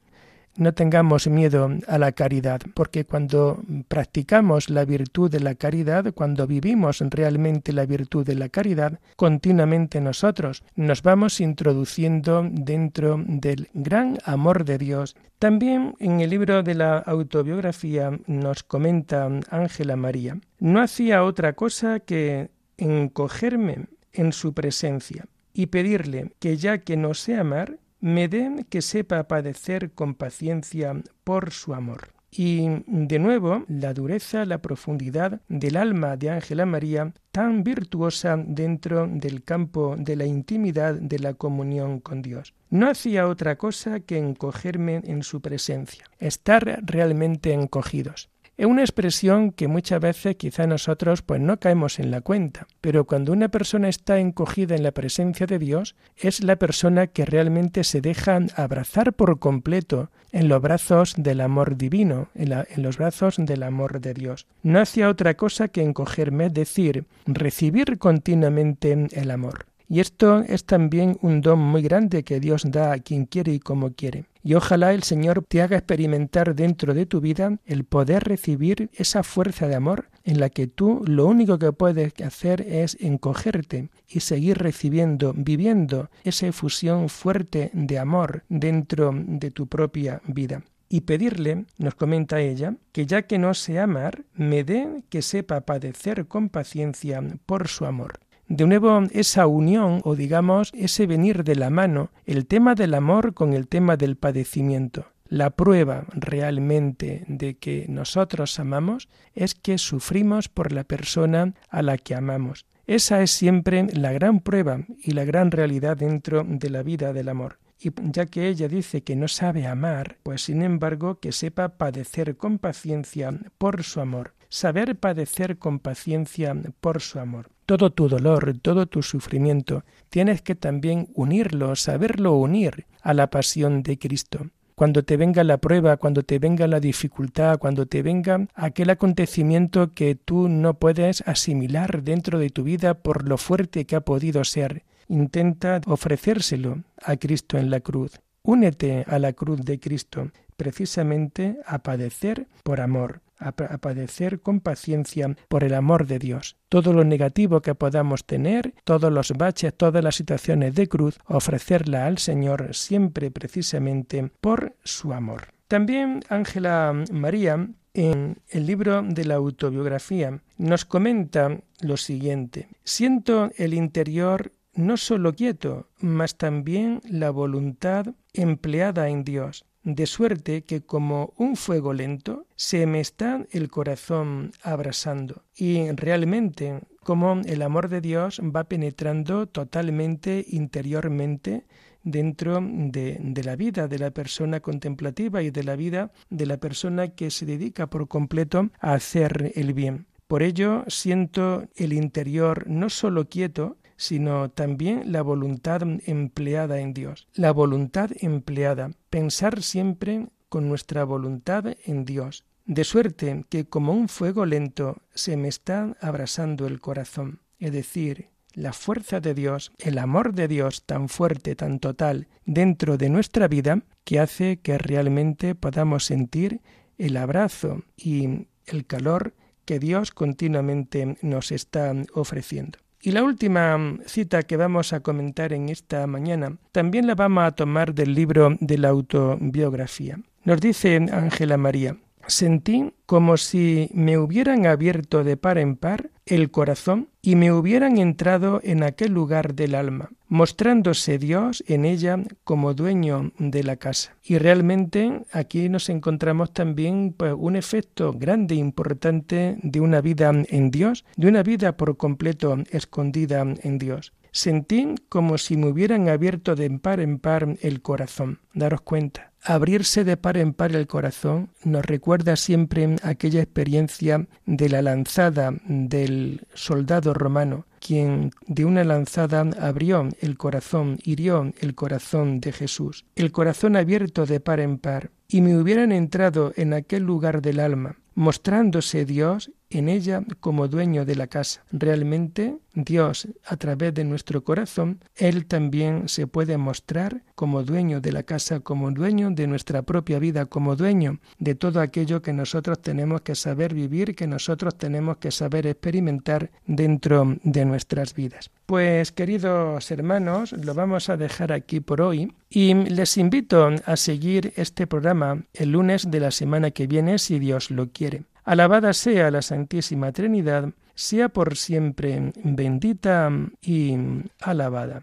no 0.61 0.75
tengamos 0.75 1.27
miedo 1.27 1.71
a 1.89 1.99
la 1.99 2.13
caridad, 2.13 2.61
porque 2.75 3.05
cuando 3.05 3.63
practicamos 3.89 4.71
la 4.71 4.85
virtud 4.85 5.31
de 5.31 5.41
la 5.41 5.55
caridad, 5.55 6.13
cuando 6.15 6.47
vivimos 6.47 7.01
realmente 7.01 7.73
la 7.73 7.87
virtud 7.87 8.27
de 8.27 8.35
la 8.35 8.51
caridad, 8.51 9.01
continuamente 9.17 10.01
nosotros 10.01 10.63
nos 10.77 11.03
vamos 11.03 11.41
introduciendo 11.41 12.47
dentro 12.49 13.21
del 13.27 13.69
gran 13.73 14.19
amor 14.25 14.65
de 14.65 14.79
Dios. 14.79 15.17
También 15.39 15.95
en 15.99 16.21
el 16.21 16.31
libro 16.31 16.63
de 16.63 16.75
la 16.75 16.99
autobiografía 16.99 18.13
nos 18.27 18.63
comenta 18.63 19.29
Ángela 19.51 19.97
María, 19.97 20.39
no 20.59 20.83
hacía 20.83 21.25
otra 21.25 21.55
cosa 21.55 22.01
que 22.01 22.51
encogerme 22.77 23.87
en 24.13 24.33
su 24.33 24.53
presencia 24.53 25.27
y 25.53 25.67
pedirle 25.67 26.33
que 26.39 26.57
ya 26.57 26.79
que 26.79 26.97
no 26.97 27.15
sé 27.15 27.37
amar, 27.37 27.79
me 28.01 28.29
den 28.29 28.65
que 28.65 28.83
sepa 28.83 29.29
padecer 29.29 29.93
con 29.93 30.15
paciencia 30.15 30.95
por 31.25 31.51
su 31.53 31.75
amor. 31.75 32.09
Y 32.33 32.69
de 32.87 33.19
nuevo, 33.19 33.65
la 33.67 33.93
dureza, 33.93 34.45
la 34.45 34.59
profundidad 34.59 35.41
del 35.49 35.77
alma 35.77 36.17
de 36.17 36.31
Ángela 36.31 36.65
María, 36.65 37.13
tan 37.33 37.65
virtuosa 37.65 38.37
dentro 38.37 39.09
del 39.09 39.43
campo 39.43 39.97
de 39.99 40.15
la 40.15 40.27
intimidad 40.27 40.95
de 40.95 41.19
la 41.19 41.35
comunión 41.35 41.99
con 41.99 42.23
Dios. 42.23 42.55
No 42.69 42.89
hacía 42.89 43.27
otra 43.27 43.57
cosa 43.57 44.01
que 44.01 44.19
encogerme 44.19 45.03
en 45.05 45.25
su 45.25 45.41
presencia, 45.41 46.05
estar 46.21 46.81
realmente 46.85 47.53
encogidos. 47.53 48.31
Es 48.61 48.67
una 48.67 48.83
expresión 48.83 49.53
que 49.53 49.69
muchas 49.69 50.03
veces 50.03 50.37
quizá 50.37 50.67
nosotros 50.67 51.23
pues 51.23 51.41
no 51.41 51.59
caemos 51.59 51.99
en 51.99 52.11
la 52.11 52.21
cuenta, 52.21 52.67
pero 52.83 53.07
cuando 53.07 53.33
una 53.33 53.49
persona 53.49 53.89
está 53.89 54.19
encogida 54.19 54.75
en 54.75 54.83
la 54.83 54.93
presencia 54.93 55.47
de 55.47 55.59
Dios, 55.59 55.97
es 56.19 56.45
la 56.45 56.57
persona 56.57 57.07
que 57.07 57.25
realmente 57.25 57.85
se 57.85 58.03
deja 58.03 58.39
abrazar 58.57 59.15
por 59.15 59.39
completo 59.39 60.11
en 60.31 60.51
los 60.51 60.61
brazos 60.61 61.15
del 61.17 61.41
amor 61.41 61.79
divino, 61.79 62.29
en, 62.35 62.53
los 62.83 62.99
brazos 62.99 63.37
del 63.39 63.63
amor 63.63 63.99
de 64.03 64.13
Dios. 64.13 64.47
No 64.63 64.79
hacía 64.79 65.09
otra 65.09 65.39
cosa 65.39 65.69
que 65.69 65.83
encogerme, 65.83 66.51
decir, 66.51 67.07
recibir 67.25 67.97
continuamente 67.97 69.09
el 69.13 69.31
amor. 69.31 69.70
Y 69.93 69.99
esto 69.99 70.45
es 70.47 70.67
también 70.67 71.19
un 71.21 71.41
don 71.41 71.59
muy 71.59 71.83
grande 71.83 72.23
que 72.23 72.39
Dios 72.39 72.63
da 72.71 72.93
a 72.93 73.01
quien 73.01 73.25
quiere 73.27 73.53
y 73.53 73.59
como 73.59 73.93
quiere. 73.93 74.27
Y 74.45 74.55
ojalá 74.55 74.95
el 74.95 75.03
Señor 75.03 75.45
te 75.49 75.63
haga 75.63 75.79
experimentar 75.79 76.55
dentro 76.55 76.95
de 76.95 77.07
tu 77.07 77.21
vida 77.21 77.59
el 77.67 77.83
poder 77.83 78.23
recibir 78.23 78.89
esa 78.93 79.25
fuerza 79.25 79.67
de 79.67 79.75
amor 79.75 80.09
en 80.23 80.39
la 80.39 80.49
que 80.49 80.69
tú 80.69 81.03
lo 81.09 81.27
único 81.27 81.59
que 81.59 81.73
puedes 81.73 82.13
hacer 82.25 82.61
es 82.61 82.97
encogerte 83.01 83.91
y 84.09 84.21
seguir 84.21 84.59
recibiendo, 84.59 85.35
viviendo 85.37 86.09
esa 86.23 86.47
efusión 86.47 87.09
fuerte 87.09 87.73
de 87.75 87.99
amor 87.99 88.45
dentro 88.49 89.13
de 89.13 89.51
tu 89.51 89.67
propia 89.67 90.23
vida 90.25 90.63
y 90.89 91.01
pedirle, 91.01 91.65
nos 91.79 91.97
comenta 91.97 92.41
ella, 92.41 92.77
que 92.93 93.07
ya 93.07 93.23
que 93.23 93.39
no 93.39 93.55
sé 93.55 93.81
amar, 93.81 94.25
me 94.35 94.63
dé 94.63 95.03
que 95.09 95.23
sepa 95.23 95.63
padecer 95.63 96.27
con 96.27 96.49
paciencia 96.49 97.21
por 97.45 97.67
su 97.67 97.87
amor. 97.87 98.21
De 98.51 98.67
nuevo, 98.67 99.03
esa 99.13 99.47
unión 99.47 100.01
o 100.03 100.17
digamos 100.17 100.73
ese 100.75 101.07
venir 101.07 101.45
de 101.45 101.55
la 101.55 101.71
mano, 101.71 102.11
el 102.27 102.47
tema 102.47 102.75
del 102.75 102.95
amor 102.95 103.33
con 103.33 103.53
el 103.53 103.69
tema 103.69 103.97
del 103.97 104.17
padecimiento. 104.17 105.07
La 105.29 105.51
prueba 105.51 106.05
realmente 106.11 107.25
de 107.29 107.59
que 107.59 107.87
nosotros 107.89 108.59
amamos 108.59 109.09
es 109.37 109.55
que 109.55 109.79
sufrimos 109.79 110.49
por 110.49 110.73
la 110.73 110.83
persona 110.83 111.55
a 111.69 111.83
la 111.83 111.97
que 111.97 112.17
amamos. 112.17 112.67
Esa 112.89 113.23
es 113.23 113.31
siempre 113.31 113.87
la 113.93 114.11
gran 114.11 114.41
prueba 114.41 114.81
y 115.01 115.13
la 115.13 115.25
gran 115.25 115.53
realidad 115.53 115.97
dentro 115.97 116.43
de 116.45 116.71
la 116.71 116.83
vida 116.83 117.13
del 117.13 117.29
amor. 117.29 117.61
Y 117.79 117.93
ya 118.11 118.27
que 118.27 118.49
ella 118.49 118.67
dice 118.67 119.05
que 119.05 119.15
no 119.15 119.29
sabe 119.29 119.69
amar, 119.69 120.17
pues 120.25 120.43
sin 120.43 120.63
embargo 120.63 121.21
que 121.21 121.31
sepa 121.31 121.79
padecer 121.79 122.37
con 122.37 122.59
paciencia 122.59 123.33
por 123.59 123.85
su 123.85 124.01
amor. 124.01 124.35
Saber 124.51 124.97
padecer 124.97 125.57
con 125.57 125.79
paciencia 125.79 126.55
por 126.83 127.01
su 127.01 127.19
amor 127.19 127.49
todo 127.71 127.91
tu 127.91 128.09
dolor, 128.09 128.59
todo 128.61 128.87
tu 128.87 129.01
sufrimiento, 129.01 129.85
tienes 130.09 130.43
que 130.43 130.57
también 130.57 131.07
unirlo, 131.15 131.77
saberlo 131.77 132.35
unir 132.35 132.87
a 133.01 133.15
la 133.15 133.31
pasión 133.31 133.85
de 133.85 133.97
Cristo. 133.97 134.49
Cuando 134.75 135.05
te 135.05 135.17
venga 135.17 135.45
la 135.45 135.59
prueba, 135.59 135.97
cuando 135.97 136.25
te 136.25 136.41
venga 136.41 136.67
la 136.67 136.81
dificultad, 136.81 137.61
cuando 137.61 137.87
te 137.87 138.03
venga 138.03 138.49
aquel 138.57 138.91
acontecimiento 138.91 139.93
que 139.93 140.17
tú 140.17 140.49
no 140.49 140.75
puedes 140.81 141.23
asimilar 141.29 142.03
dentro 142.03 142.41
de 142.41 142.51
tu 142.51 142.65
vida 142.65 142.95
por 142.95 143.29
lo 143.29 143.39
fuerte 143.39 143.85
que 143.85 143.95
ha 143.95 144.01
podido 144.01 144.43
ser, 144.43 144.83
intenta 145.07 145.81
ofrecérselo 145.87 146.83
a 147.05 147.17
Cristo 147.19 147.57
en 147.57 147.71
la 147.71 147.79
cruz. 147.79 148.21
Únete 148.43 149.05
a 149.07 149.21
la 149.21 149.33
cruz 149.33 149.61
de 149.65 149.79
Cristo, 149.79 150.33
precisamente 150.57 151.59
a 151.67 151.85
padecer 151.85 152.49
por 152.65 152.81
amor, 152.81 153.21
a, 153.41 153.53
padecer 153.53 154.41
con 154.41 154.61
paciencia 154.61 155.35
por 155.49 155.65
el 155.65 155.75
amor 155.75 156.07
de 156.07 156.19
Dios. 156.19 156.57
Todo 156.69 156.93
lo 156.93 157.05
negativo 157.05 157.61
que 157.61 157.75
podamos 157.75 158.25
tener, 158.25 158.75
todos 158.85 159.13
los 159.13 159.33
baches, 159.33 159.75
todas 159.75 160.05
las 160.05 160.15
situaciones 160.15 160.75
de 160.75 160.89
cruz, 160.89 161.19
ofrecerla 161.27 162.07
al 162.07 162.19
Señor 162.19 162.75
siempre 162.75 163.31
precisamente 163.31 164.31
por 164.41 164.77
su 164.85 165.13
amor. 165.13 165.49
También 165.69 166.21
Ángela 166.29 166.93
María 167.13 167.69
en 167.95 168.41
el 168.49 168.67
libro 168.67 169.03
de 169.03 169.25
la 169.25 169.35
autobiografía 169.35 170.41
nos 170.59 170.85
comenta 170.85 171.61
lo 171.81 171.97
siguiente. 171.97 172.69
Siento 172.85 173.51
el 173.57 173.75
interior 173.75 174.53
no 174.75 174.97
solo 174.97 175.35
quieto, 175.35 175.89
mas 176.01 176.37
también 176.37 177.01
la 177.09 177.31
voluntad 177.31 178.07
empleada 178.33 179.09
en 179.09 179.25
Dios 179.25 179.65
de 179.83 180.07
suerte 180.07 180.63
que 180.63 180.83
como 180.83 181.33
un 181.37 181.57
fuego 181.57 181.93
lento 181.93 182.47
se 182.55 182.87
me 182.87 183.01
está 183.01 183.47
el 183.51 183.71
corazón 183.71 184.53
abrasando 184.63 185.45
y 185.57 185.91
realmente 185.93 186.81
como 187.03 187.41
el 187.47 187.63
amor 187.63 187.89
de 187.89 188.01
Dios 188.01 188.41
va 188.41 188.65
penetrando 188.65 189.47
totalmente 189.47 190.45
interiormente 190.49 191.65
dentro 192.03 192.61
de, 192.63 193.19
de, 193.21 193.45
la 193.45 193.57
vida 193.57 193.89
de 193.89 193.99
la 193.99 194.11
persona 194.11 194.61
contemplativa 194.61 195.43
y 195.43 195.51
de 195.51 195.65
la 195.65 195.77
vida 195.77 196.13
de 196.29 196.47
la 196.47 196.59
persona 196.59 197.09
que 197.09 197.31
se 197.31 197.47
dedica 197.47 197.89
por 197.89 198.09
completo 198.09 198.71
a 198.81 198.95
hacer 198.95 199.53
el 199.55 199.73
bien. 199.73 200.07
Por 200.27 200.43
ello 200.43 200.85
siento 200.87 201.65
el 201.75 201.93
interior 201.93 202.69
no 202.69 202.89
solo 202.89 203.29
quieto, 203.29 203.79
sino 204.01 204.51
también 204.51 205.13
la 205.13 205.21
voluntad 205.21 205.83
empleada 206.07 206.81
en 206.81 206.95
Dios. 206.95 207.29
La 207.35 207.53
voluntad 207.53 208.11
empleada, 208.21 208.93
pensar 209.11 209.63
siempre 209.63 210.29
con 210.49 210.71
nuestra 210.71 211.05
voluntad 211.05 211.77
en 211.85 212.07
Dios, 212.07 212.47
de 212.65 212.85
suerte 212.85 213.45
que 213.51 213.67
como 213.67 213.93
un 213.93 214.09
fuego 214.09 214.47
lento 214.47 215.03
se 215.15 215.37
me 215.37 215.49
está 215.49 215.99
abrasando 216.01 216.67
el 216.67 216.81
corazón, 216.81 217.41
es 217.59 217.73
decir, 217.73 218.31
la 218.55 218.73
fuerza 218.73 219.21
de 219.21 219.35
Dios, 219.35 219.71
el 219.77 219.99
amor 219.99 220.33
de 220.33 220.49
Dios 220.49 220.85
tan 220.87 221.11
fuerte, 221.11 221.55
tan 221.55 221.79
total 221.79 222.27
dentro 222.47 222.97
de 222.97 223.11
nuestra 223.11 223.49
vida, 223.49 223.83
que 224.05 224.19
hace 224.19 224.61
que 224.61 224.79
realmente 224.79 225.55
podamos 225.55 226.07
sentir 226.07 226.63
el 226.97 227.19
abrazo 227.19 227.83
y 227.99 228.47
el 228.65 228.87
calor 228.87 229.35
que 229.67 229.79
Dios 229.79 230.11
continuamente 230.11 231.19
nos 231.21 231.53
está 231.53 231.93
ofreciendo. 232.15 232.79
Y 233.03 233.13
la 233.13 233.23
última 233.23 233.79
mm, 233.79 234.01
cita 234.07 234.43
que 234.43 234.57
vamos 234.57 234.93
a 234.93 235.01
comentar 235.01 235.53
en 235.53 235.69
esta 235.69 236.07
mañana 236.07 236.57
también 236.73 237.07
la 237.07 237.15
vamos 237.15 237.45
a 237.45 237.53
tomar 237.53 237.95
del 237.95 238.15
libro 238.15 238.57
de 238.61 238.79
la 238.79 238.89
autobiografía. 238.89 240.19
Nos 240.45 240.61
dice 240.61 240.97
Ángela 240.97 241.57
María, 241.57 241.97
Sentí 242.27 242.93
como 243.07 243.37
si 243.37 243.91
me 243.93 244.19
hubieran 244.19 244.67
abierto 244.67 245.25
de 245.25 245.37
par 245.37 245.59
en 245.59 245.77
par 245.77 246.10
el 246.31 246.51
corazón 246.51 247.09
y 247.21 247.35
me 247.35 247.53
hubieran 247.53 247.99
entrado 247.99 248.61
en 248.63 248.83
aquel 248.83 249.13
lugar 249.13 249.55
del 249.55 249.75
alma, 249.75 250.11
mostrándose 250.29 251.19
Dios 251.19 251.63
en 251.67 251.85
ella 251.85 252.23
como 252.45 252.73
dueño 252.73 253.33
de 253.39 253.63
la 253.65 253.77
casa. 253.77 254.17
Y 254.23 254.39
realmente 254.39 255.23
aquí 255.33 255.69
nos 255.69 255.89
encontramos 255.89 256.53
también 256.53 257.15
pues, 257.17 257.35
un 257.37 257.57
efecto 257.57 258.13
grande 258.13 258.55
e 258.55 258.59
importante 258.59 259.59
de 259.63 259.81
una 259.81 260.01
vida 260.01 260.31
en 260.49 260.71
Dios, 260.71 261.05
de 261.17 261.29
una 261.29 261.43
vida 261.43 261.77
por 261.77 261.97
completo 261.97 262.57
escondida 262.71 263.43
en 263.43 263.79
Dios. 263.79 264.13
Sentí 264.33 264.95
como 265.09 265.39
si 265.39 265.57
me 265.57 265.67
hubieran 265.67 266.09
abierto 266.09 266.55
de 266.55 266.71
par 266.79 267.01
en 267.01 267.19
par 267.19 267.57
el 267.61 267.83
corazón. 267.83 268.39
Daros 268.55 268.83
cuenta. 268.83 269.30
Abrirse 269.43 270.05
de 270.05 270.17
par 270.17 270.37
en 270.37 270.53
par 270.53 270.77
el 270.77 270.87
corazón 270.87 271.51
nos 271.65 271.85
recuerda 271.85 272.37
siempre 272.37 272.97
aquella 273.03 273.41
experiencia 273.41 274.27
de 274.45 274.69
la 274.69 274.83
lanzada 274.83 275.55
del 275.65 276.47
soldado 276.55 277.15
romano, 277.15 277.65
quien 277.81 278.33
de 278.47 278.67
una 278.67 278.85
lanzada 278.85 279.49
abrió 279.59 280.09
el 280.21 280.37
corazón, 280.37 280.99
hirió 281.05 281.53
el 281.61 281.75
corazón 281.75 282.41
de 282.41 282.53
Jesús. 282.53 283.07
El 283.17 283.33
corazón 283.33 283.77
abierto 283.77 284.27
de 284.27 284.41
par 284.41 284.61
en 284.61 284.79
par, 284.79 285.11
y 285.27 285.41
me 285.41 285.57
hubieran 285.57 285.93
entrado 285.93 286.53
en 286.57 286.75
aquel 286.75 287.05
lugar 287.05 287.41
del 287.41 287.61
alma, 287.61 287.97
mostrándose 288.15 289.07
Dios 289.07 289.51
en 289.71 289.89
ella 289.89 290.23
como 290.41 290.69
dueño 290.69 291.05
de 291.05 291.17
la 291.17 291.29
casa. 291.29 291.65
Realmente 291.73 292.59
Dios, 292.75 293.29
a 293.47 293.57
través 293.57 293.95
de 293.95 294.05
nuestro 294.05 294.45
corazón, 294.45 295.01
Él 295.17 295.47
también 295.47 296.09
se 296.09 296.27
puede 296.27 296.57
mostrar 296.57 297.23
como 297.35 297.63
dueño 297.63 298.01
de 298.01 298.13
la 298.13 298.23
casa, 298.23 298.61
como 298.61 298.91
dueño 298.91 299.31
de 299.31 299.47
nuestra 299.47 299.83
propia 299.83 300.19
vida, 300.19 300.47
como 300.47 300.77
dueño 300.77 301.19
de 301.39 301.55
todo 301.55 301.81
aquello 301.81 302.23
que 302.23 302.33
nosotros 302.33 302.81
tenemos 302.83 303.23
que 303.23 303.35
saber 303.35 303.75
vivir, 303.75 304.15
que 304.15 304.27
nosotros 304.27 304.77
tenemos 304.77 305.17
que 305.17 305.31
saber 305.31 305.67
experimentar 305.67 306.51
dentro 306.67 307.37
de 307.43 307.65
nuestras 307.65 308.15
vidas. 308.15 308.51
Pues 308.67 309.11
queridos 309.11 309.91
hermanos, 309.91 310.53
lo 310.53 310.75
vamos 310.75 311.09
a 311.09 311.17
dejar 311.17 311.53
aquí 311.53 311.81
por 311.81 312.01
hoy 312.01 312.33
y 312.49 312.75
les 312.75 313.17
invito 313.17 313.71
a 313.85 313.97
seguir 313.97 314.53
este 314.57 314.87
programa 314.87 315.43
el 315.55 315.73
lunes 315.73 316.11
de 316.11 316.21
la 316.21 316.31
semana 316.31 316.71
que 316.71 316.87
viene 316.87 317.19
si 317.19 317.39
Dios 317.39 317.71
lo 317.71 317.91
quiere. 317.91 318.25
Alabada 318.45 318.93
sea 318.93 319.31
la 319.31 319.43
Santísima 319.43 320.13
Trinidad, 320.13 320.71
sea 320.95 321.29
por 321.29 321.57
siempre 321.57 322.33
bendita 322.43 323.31
y 323.63 323.97
alabada. 324.41 325.03